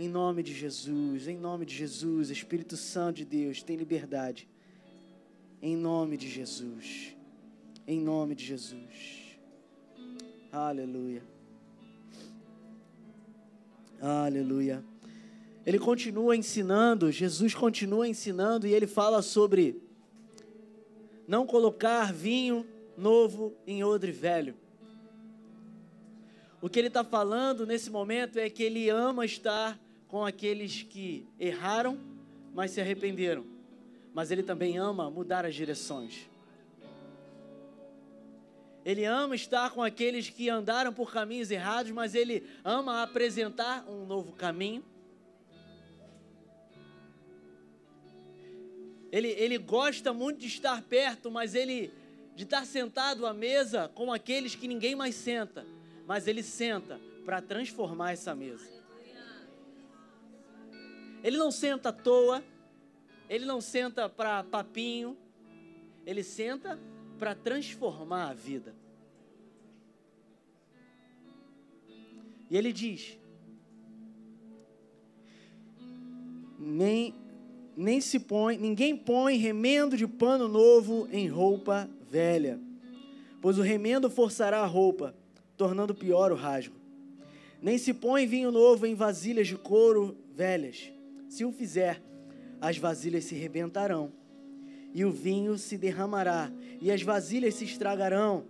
Em 0.00 0.08
nome 0.08 0.44
de 0.44 0.54
Jesus, 0.54 1.26
em 1.26 1.36
nome 1.36 1.66
de 1.66 1.74
Jesus, 1.74 2.30
Espírito 2.30 2.76
Santo 2.76 3.16
de 3.16 3.24
Deus, 3.24 3.64
tem 3.64 3.76
liberdade. 3.76 4.48
Em 5.60 5.76
nome 5.76 6.16
de 6.16 6.28
Jesus. 6.28 7.16
Em 7.84 8.00
nome 8.00 8.36
de 8.36 8.44
Jesus. 8.44 9.36
Aleluia. 10.52 11.20
Aleluia. 14.00 14.84
Ele 15.66 15.80
continua 15.80 16.36
ensinando, 16.36 17.10
Jesus 17.10 17.52
continua 17.52 18.06
ensinando 18.06 18.68
e 18.68 18.72
ele 18.72 18.86
fala 18.86 19.20
sobre 19.20 19.82
não 21.26 21.44
colocar 21.44 22.12
vinho 22.12 22.64
novo 22.96 23.52
em 23.66 23.82
odre 23.82 24.12
velho. 24.12 24.54
O 26.62 26.68
que 26.68 26.78
ele 26.78 26.86
está 26.86 27.02
falando 27.02 27.66
nesse 27.66 27.90
momento 27.90 28.38
é 28.38 28.48
que 28.48 28.62
ele 28.62 28.88
ama 28.88 29.24
estar 29.24 29.87
com 30.08 30.24
aqueles 30.24 30.82
que 30.82 31.26
erraram, 31.38 31.98
mas 32.54 32.70
se 32.70 32.80
arrependeram. 32.80 33.44
Mas 34.12 34.30
Ele 34.30 34.42
também 34.42 34.78
ama 34.78 35.10
mudar 35.10 35.44
as 35.44 35.54
direções. 35.54 36.28
Ele 38.84 39.04
ama 39.04 39.36
estar 39.36 39.70
com 39.70 39.82
aqueles 39.82 40.30
que 40.30 40.48
andaram 40.48 40.92
por 40.92 41.12
caminhos 41.12 41.50
errados, 41.50 41.92
mas 41.92 42.14
Ele 42.14 42.42
ama 42.64 43.02
apresentar 43.02 43.84
um 43.88 44.06
novo 44.06 44.32
caminho. 44.32 44.82
Ele, 49.10 49.28
ele 49.28 49.56
gosta 49.56 50.12
muito 50.12 50.40
de 50.40 50.46
estar 50.46 50.82
perto, 50.82 51.30
mas 51.30 51.54
ele 51.54 51.90
de 52.36 52.44
estar 52.44 52.64
sentado 52.66 53.26
à 53.26 53.32
mesa 53.32 53.90
com 53.94 54.12
aqueles 54.12 54.54
que 54.54 54.68
ninguém 54.68 54.94
mais 54.94 55.14
senta, 55.14 55.66
mas 56.06 56.28
ele 56.28 56.42
senta 56.42 57.00
para 57.24 57.40
transformar 57.40 58.12
essa 58.12 58.34
mesa. 58.34 58.77
Ele 61.22 61.36
não 61.36 61.50
senta 61.50 61.88
à 61.88 61.92
toa, 61.92 62.42
ele 63.28 63.44
não 63.44 63.60
senta 63.60 64.08
para 64.08 64.44
papinho, 64.44 65.16
ele 66.06 66.22
senta 66.22 66.78
para 67.18 67.34
transformar 67.34 68.30
a 68.30 68.34
vida. 68.34 68.74
E 72.50 72.56
ele 72.56 72.72
diz: 72.72 73.18
nem, 76.58 77.14
nem 77.76 78.00
se 78.00 78.18
põe, 78.18 78.56
ninguém 78.56 78.96
põe 78.96 79.36
remendo 79.36 79.96
de 79.96 80.06
pano 80.06 80.48
novo 80.48 81.08
em 81.12 81.28
roupa 81.28 81.88
velha, 82.10 82.58
pois 83.40 83.58
o 83.58 83.62
remendo 83.62 84.08
forçará 84.10 84.60
a 84.60 84.66
roupa, 84.66 85.14
tornando 85.56 85.94
pior 85.94 86.32
o 86.32 86.36
rasgo. 86.36 86.76
nem 87.60 87.76
se 87.76 87.92
põe 87.92 88.26
vinho 88.26 88.50
novo 88.50 88.86
em 88.86 88.94
vasilhas 88.94 89.48
de 89.48 89.56
couro 89.56 90.16
velhas. 90.34 90.92
Se 91.28 91.44
o 91.44 91.52
fizer, 91.52 92.02
as 92.60 92.78
vasilhas 92.78 93.24
se 93.24 93.34
rebentarão, 93.34 94.12
e 94.94 95.04
o 95.04 95.10
vinho 95.12 95.58
se 95.58 95.76
derramará, 95.76 96.50
e 96.80 96.90
as 96.90 97.02
vasilhas 97.02 97.54
se 97.54 97.64
estragarão. 97.64 98.46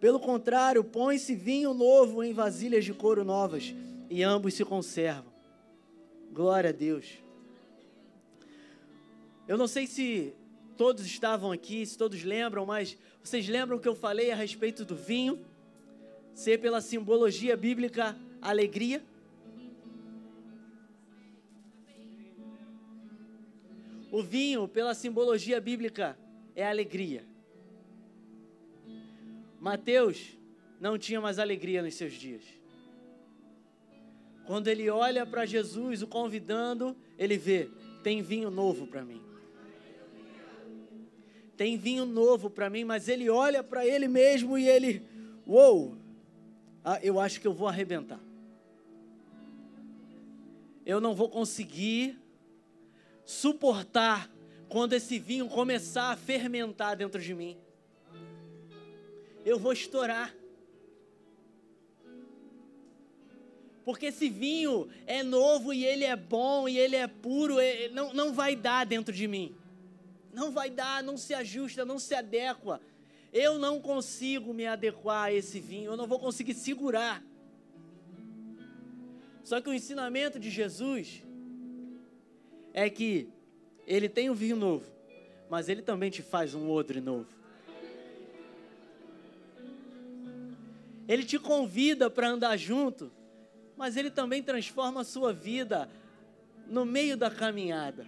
Pelo 0.00 0.18
contrário, 0.18 0.82
põe-se 0.82 1.34
vinho 1.34 1.72
novo 1.74 2.22
em 2.22 2.32
vasilhas 2.32 2.84
de 2.84 2.92
couro 2.92 3.24
novas, 3.24 3.74
e 4.08 4.22
ambos 4.22 4.54
se 4.54 4.64
conservam. 4.64 5.32
Glória 6.32 6.70
a 6.70 6.72
Deus. 6.72 7.18
Eu 9.46 9.58
não 9.58 9.68
sei 9.68 9.86
se 9.86 10.34
todos 10.76 11.04
estavam 11.04 11.52
aqui, 11.52 11.84
se 11.84 11.96
todos 11.96 12.24
lembram, 12.24 12.66
mas 12.66 12.96
vocês 13.22 13.46
lembram 13.46 13.78
que 13.78 13.86
eu 13.86 13.94
falei 13.94 14.30
a 14.30 14.34
respeito 14.34 14.84
do 14.84 14.96
vinho 14.96 15.38
ser 16.34 16.58
pela 16.58 16.80
simbologia 16.80 17.56
bíblica 17.56 18.16
alegria? 18.40 19.02
O 24.14 24.22
vinho, 24.22 24.68
pela 24.68 24.94
simbologia 24.94 25.60
bíblica, 25.60 26.16
é 26.54 26.64
alegria. 26.64 27.24
Mateus 29.58 30.38
não 30.78 30.96
tinha 30.96 31.20
mais 31.20 31.40
alegria 31.40 31.82
nos 31.82 31.94
seus 31.94 32.12
dias. 32.12 32.44
Quando 34.46 34.68
ele 34.68 34.88
olha 34.88 35.26
para 35.26 35.44
Jesus, 35.44 36.00
o 36.00 36.06
convidando, 36.06 36.96
ele 37.18 37.36
vê: 37.36 37.68
tem 38.04 38.22
vinho 38.22 38.52
novo 38.52 38.86
para 38.86 39.04
mim. 39.04 39.20
Tem 41.56 41.76
vinho 41.76 42.06
novo 42.06 42.48
para 42.48 42.70
mim, 42.70 42.84
mas 42.84 43.08
ele 43.08 43.28
olha 43.28 43.64
para 43.64 43.84
ele 43.84 44.06
mesmo 44.06 44.56
e 44.56 44.68
ele, 44.68 45.02
uou, 45.44 45.96
ah, 46.84 47.00
eu 47.02 47.18
acho 47.18 47.40
que 47.40 47.48
eu 47.48 47.52
vou 47.52 47.66
arrebentar. 47.66 48.20
Eu 50.86 51.00
não 51.00 51.16
vou 51.16 51.28
conseguir 51.28 52.22
suportar 53.24 54.30
quando 54.68 54.92
esse 54.92 55.18
vinho 55.18 55.48
começar 55.48 56.10
a 56.10 56.16
fermentar 56.16 56.96
dentro 56.96 57.20
de 57.20 57.34
mim. 57.34 57.56
Eu 59.44 59.58
vou 59.58 59.72
estourar. 59.72 60.34
Porque 63.84 64.06
esse 64.06 64.30
vinho 64.30 64.88
é 65.06 65.22
novo 65.22 65.72
e 65.72 65.84
ele 65.84 66.04
é 66.04 66.16
bom 66.16 66.66
e 66.68 66.78
ele 66.78 66.96
é 66.96 67.06
puro, 67.06 67.56
não, 67.92 68.14
não 68.14 68.32
vai 68.32 68.56
dar 68.56 68.86
dentro 68.86 69.14
de 69.14 69.28
mim. 69.28 69.54
Não 70.32 70.50
vai 70.50 70.70
dar, 70.70 71.02
não 71.02 71.16
se 71.16 71.34
ajusta, 71.34 71.84
não 71.84 71.98
se 71.98 72.14
adequa. 72.14 72.80
Eu 73.32 73.58
não 73.58 73.80
consigo 73.80 74.54
me 74.54 74.66
adequar 74.66 75.24
a 75.24 75.32
esse 75.32 75.60
vinho, 75.60 75.92
eu 75.92 75.96
não 75.96 76.06
vou 76.06 76.18
conseguir 76.18 76.54
segurar. 76.54 77.22
Só 79.44 79.60
que 79.60 79.68
o 79.68 79.74
ensinamento 79.74 80.38
de 80.38 80.50
Jesus 80.50 81.22
é 82.74 82.90
que 82.90 83.30
ele 83.86 84.06
tem 84.06 84.28
um 84.28 84.34
vinho 84.34 84.56
novo, 84.56 84.84
mas 85.48 85.70
ele 85.70 85.80
também 85.80 86.10
te 86.10 86.20
faz 86.20 86.54
um 86.54 86.70
odre 86.70 87.00
novo. 87.00 87.28
Ele 91.08 91.24
te 91.24 91.38
convida 91.38 92.10
para 92.10 92.28
andar 92.28 92.58
junto, 92.58 93.10
mas 93.78 93.96
ele 93.96 94.10
também 94.10 94.42
transforma 94.42 95.00
a 95.00 95.04
sua 95.04 95.32
vida 95.32 95.88
no 96.66 96.84
meio 96.84 97.16
da 97.16 97.30
caminhada. 97.30 98.06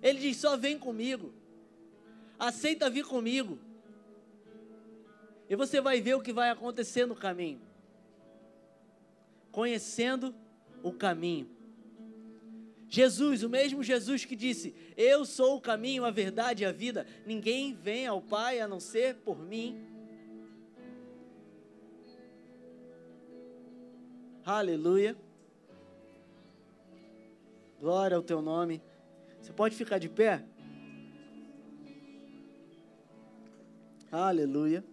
Ele 0.00 0.20
diz: 0.20 0.36
só 0.36 0.56
vem 0.56 0.78
comigo 0.78 1.34
aceita 2.40 2.88
vir 2.88 3.04
comigo. 3.04 3.58
E 5.48 5.54
você 5.54 5.80
vai 5.80 6.00
ver 6.00 6.14
o 6.14 6.22
que 6.22 6.32
vai 6.32 6.48
acontecer 6.48 7.04
no 7.04 7.14
caminho. 7.14 7.60
Conhecendo 9.52 10.34
o 10.82 10.92
caminho. 10.92 11.48
Jesus, 12.90 13.44
o 13.44 13.48
mesmo 13.48 13.84
Jesus 13.84 14.24
que 14.24 14.34
disse: 14.34 14.74
Eu 14.96 15.24
sou 15.24 15.56
o 15.56 15.60
caminho, 15.60 16.04
a 16.04 16.10
verdade 16.10 16.64
e 16.64 16.66
a 16.66 16.72
vida. 16.72 17.06
Ninguém 17.24 17.72
vem 17.72 18.04
ao 18.04 18.20
Pai 18.20 18.58
a 18.58 18.66
não 18.66 18.80
ser 18.80 19.14
por 19.18 19.38
mim. 19.38 19.80
Aleluia. 24.44 25.16
Glória 27.78 28.16
ao 28.16 28.22
teu 28.24 28.42
nome. 28.42 28.82
Você 29.40 29.52
pode 29.52 29.76
ficar 29.76 29.98
de 29.98 30.08
pé? 30.08 30.44
Aleluia. 34.10 34.84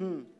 Hum. 0.00 0.33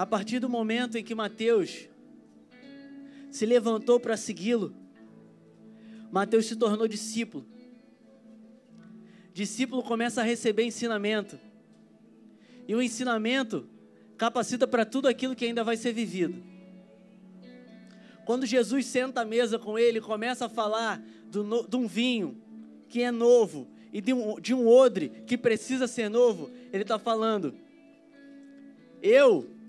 A 0.00 0.06
partir 0.06 0.38
do 0.38 0.48
momento 0.48 0.96
em 0.96 1.04
que 1.04 1.14
Mateus 1.14 1.86
se 3.30 3.44
levantou 3.44 4.00
para 4.00 4.16
segui-lo, 4.16 4.74
Mateus 6.10 6.46
se 6.46 6.56
tornou 6.56 6.88
discípulo. 6.88 7.44
Discípulo 9.34 9.82
começa 9.82 10.22
a 10.22 10.24
receber 10.24 10.64
ensinamento. 10.64 11.38
E 12.66 12.74
o 12.74 12.80
ensinamento 12.80 13.68
capacita 14.16 14.66
para 14.66 14.86
tudo 14.86 15.06
aquilo 15.06 15.36
que 15.36 15.44
ainda 15.44 15.62
vai 15.62 15.76
ser 15.76 15.92
vivido. 15.92 16.42
Quando 18.24 18.46
Jesus 18.46 18.86
senta 18.86 19.20
à 19.20 19.24
mesa 19.26 19.58
com 19.58 19.78
ele 19.78 20.00
começa 20.00 20.46
a 20.46 20.48
falar 20.48 20.98
do, 21.26 21.68
de 21.68 21.76
um 21.76 21.86
vinho 21.86 22.40
que 22.88 23.02
é 23.02 23.10
novo 23.10 23.68
e 23.92 24.00
de 24.00 24.14
um, 24.14 24.40
de 24.40 24.54
um 24.54 24.66
odre 24.66 25.10
que 25.26 25.36
precisa 25.36 25.86
ser 25.86 26.08
novo, 26.08 26.50
ele 26.72 26.84
está 26.84 26.98
falando: 26.98 27.54
Eu 29.02 29.59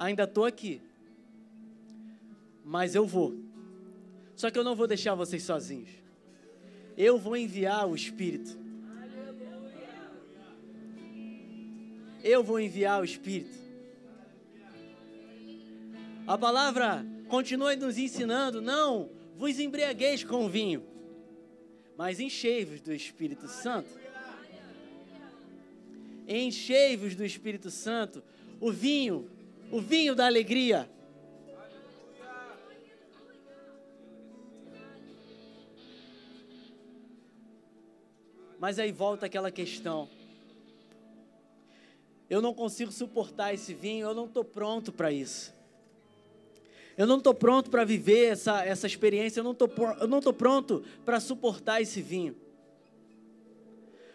ainda 0.00 0.24
estou 0.24 0.46
aqui, 0.46 0.80
mas 2.64 2.94
eu 2.94 3.06
vou. 3.06 3.38
Só 4.34 4.50
que 4.50 4.58
eu 4.58 4.64
não 4.64 4.74
vou 4.74 4.86
deixar 4.86 5.14
vocês 5.14 5.42
sozinhos. 5.42 5.90
Eu 6.96 7.18
vou 7.18 7.36
enviar 7.36 7.86
o 7.86 7.94
Espírito. 7.94 8.58
Eu 12.24 12.42
vou 12.42 12.58
enviar 12.58 13.02
o 13.02 13.04
Espírito. 13.04 13.58
A 16.26 16.38
palavra 16.38 17.04
continua 17.28 17.76
nos 17.76 17.98
ensinando: 17.98 18.62
não 18.62 19.10
vos 19.36 19.58
embriagueis 19.58 20.24
com 20.24 20.48
vinho, 20.48 20.82
mas 21.96 22.20
enchei-vos 22.20 22.80
do 22.80 22.94
Espírito 22.94 23.48
Santo. 23.48 23.90
Enchei-vos 26.26 27.14
do 27.14 27.24
Espírito 27.24 27.70
Santo, 27.70 28.22
o 28.60 28.70
vinho, 28.70 29.28
o 29.70 29.80
vinho 29.80 30.14
da 30.14 30.26
alegria. 30.26 30.88
Mas 38.58 38.78
aí 38.78 38.92
volta 38.92 39.26
aquela 39.26 39.50
questão. 39.50 40.08
Eu 42.28 42.42
não 42.42 42.52
consigo 42.52 42.92
suportar 42.92 43.54
esse 43.54 43.72
vinho, 43.72 44.06
eu 44.06 44.14
não 44.14 44.26
estou 44.26 44.44
pronto 44.44 44.92
para 44.92 45.10
isso. 45.10 45.54
Eu 46.96 47.06
não 47.06 47.16
estou 47.16 47.32
pronto 47.32 47.70
para 47.70 47.84
viver 47.84 48.26
essa, 48.26 48.62
essa 48.64 48.86
experiência, 48.86 49.40
eu 49.40 49.44
não 49.44 49.52
estou 50.18 50.32
pronto 50.34 50.84
para 51.04 51.18
suportar 51.18 51.80
esse 51.80 52.02
vinho. 52.02 52.36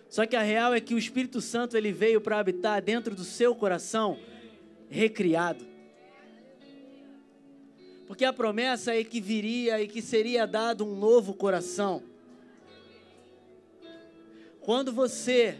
Só 0.07 0.25
que 0.25 0.35
a 0.35 0.41
real 0.41 0.73
é 0.73 0.79
que 0.79 0.93
o 0.93 0.97
Espírito 0.97 1.41
Santo 1.41 1.75
ele 1.75 1.91
veio 1.91 2.21
para 2.21 2.37
habitar 2.37 2.81
dentro 2.81 3.15
do 3.15 3.23
seu 3.23 3.55
coração 3.55 4.19
recriado. 4.95 5.67
Porque 8.07 8.23
a 8.23 8.31
promessa 8.31 8.95
é 8.95 9.03
que 9.03 9.19
viria 9.19 9.81
e 9.81 9.87
que 9.87 10.01
seria 10.01 10.47
dado 10.47 10.85
um 10.85 10.95
novo 10.95 11.33
coração. 11.33 12.01
Quando 14.61 14.93
você 14.93 15.59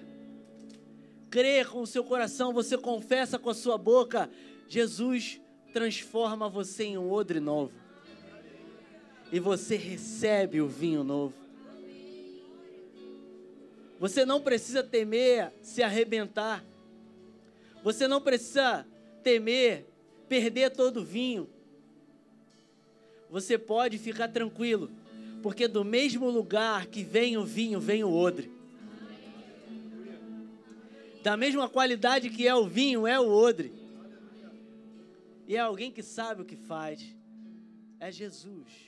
crê 1.30 1.66
com 1.66 1.82
o 1.82 1.88
seu 1.88 2.04
coração, 2.04 2.54
você 2.54 2.78
confessa 2.78 3.38
com 3.38 3.50
a 3.50 3.54
sua 3.54 3.78
boca, 3.78 4.30
Jesus 4.70 5.42
transforma 5.74 6.48
você 6.48 6.86
em 6.86 6.98
um 6.98 7.12
odre 7.12 7.40
novo. 7.40 7.74
E 9.32 9.40
você 9.40 9.76
recebe 9.76 10.62
o 10.62 10.68
vinho 10.68 11.04
novo. 11.04 11.34
Você 14.00 14.26
não 14.26 14.40
precisa 14.40 14.82
temer 14.84 15.52
se 15.62 15.84
arrebentar. 15.84 16.64
Você 17.84 18.08
não 18.08 18.22
precisa 18.22 18.86
temer 19.26 19.84
perder 20.30 20.70
todo 20.70 21.02
o 21.02 21.04
vinho. 21.04 21.50
Você 23.28 23.58
pode 23.58 23.98
ficar 23.98 24.28
tranquilo, 24.28 24.92
porque 25.42 25.68
do 25.68 25.84
mesmo 25.84 26.30
lugar 26.30 26.86
que 26.86 27.04
vem 27.04 27.36
o 27.36 27.44
vinho, 27.44 27.80
vem 27.80 28.04
o 28.04 28.14
odre. 28.14 28.52
Da 31.24 31.36
mesma 31.36 31.68
qualidade 31.68 32.30
que 32.30 32.48
é 32.48 32.54
o 32.54 32.68
vinho, 32.68 33.08
é 33.08 33.20
o 33.20 33.28
odre. 33.28 33.74
E 35.48 35.56
é 35.56 35.60
alguém 35.60 35.92
que 35.92 36.04
sabe 36.04 36.44
o 36.44 36.46
que 36.46 36.56
faz. 36.56 37.04
é 38.00 38.12
Jesus. 38.12 38.85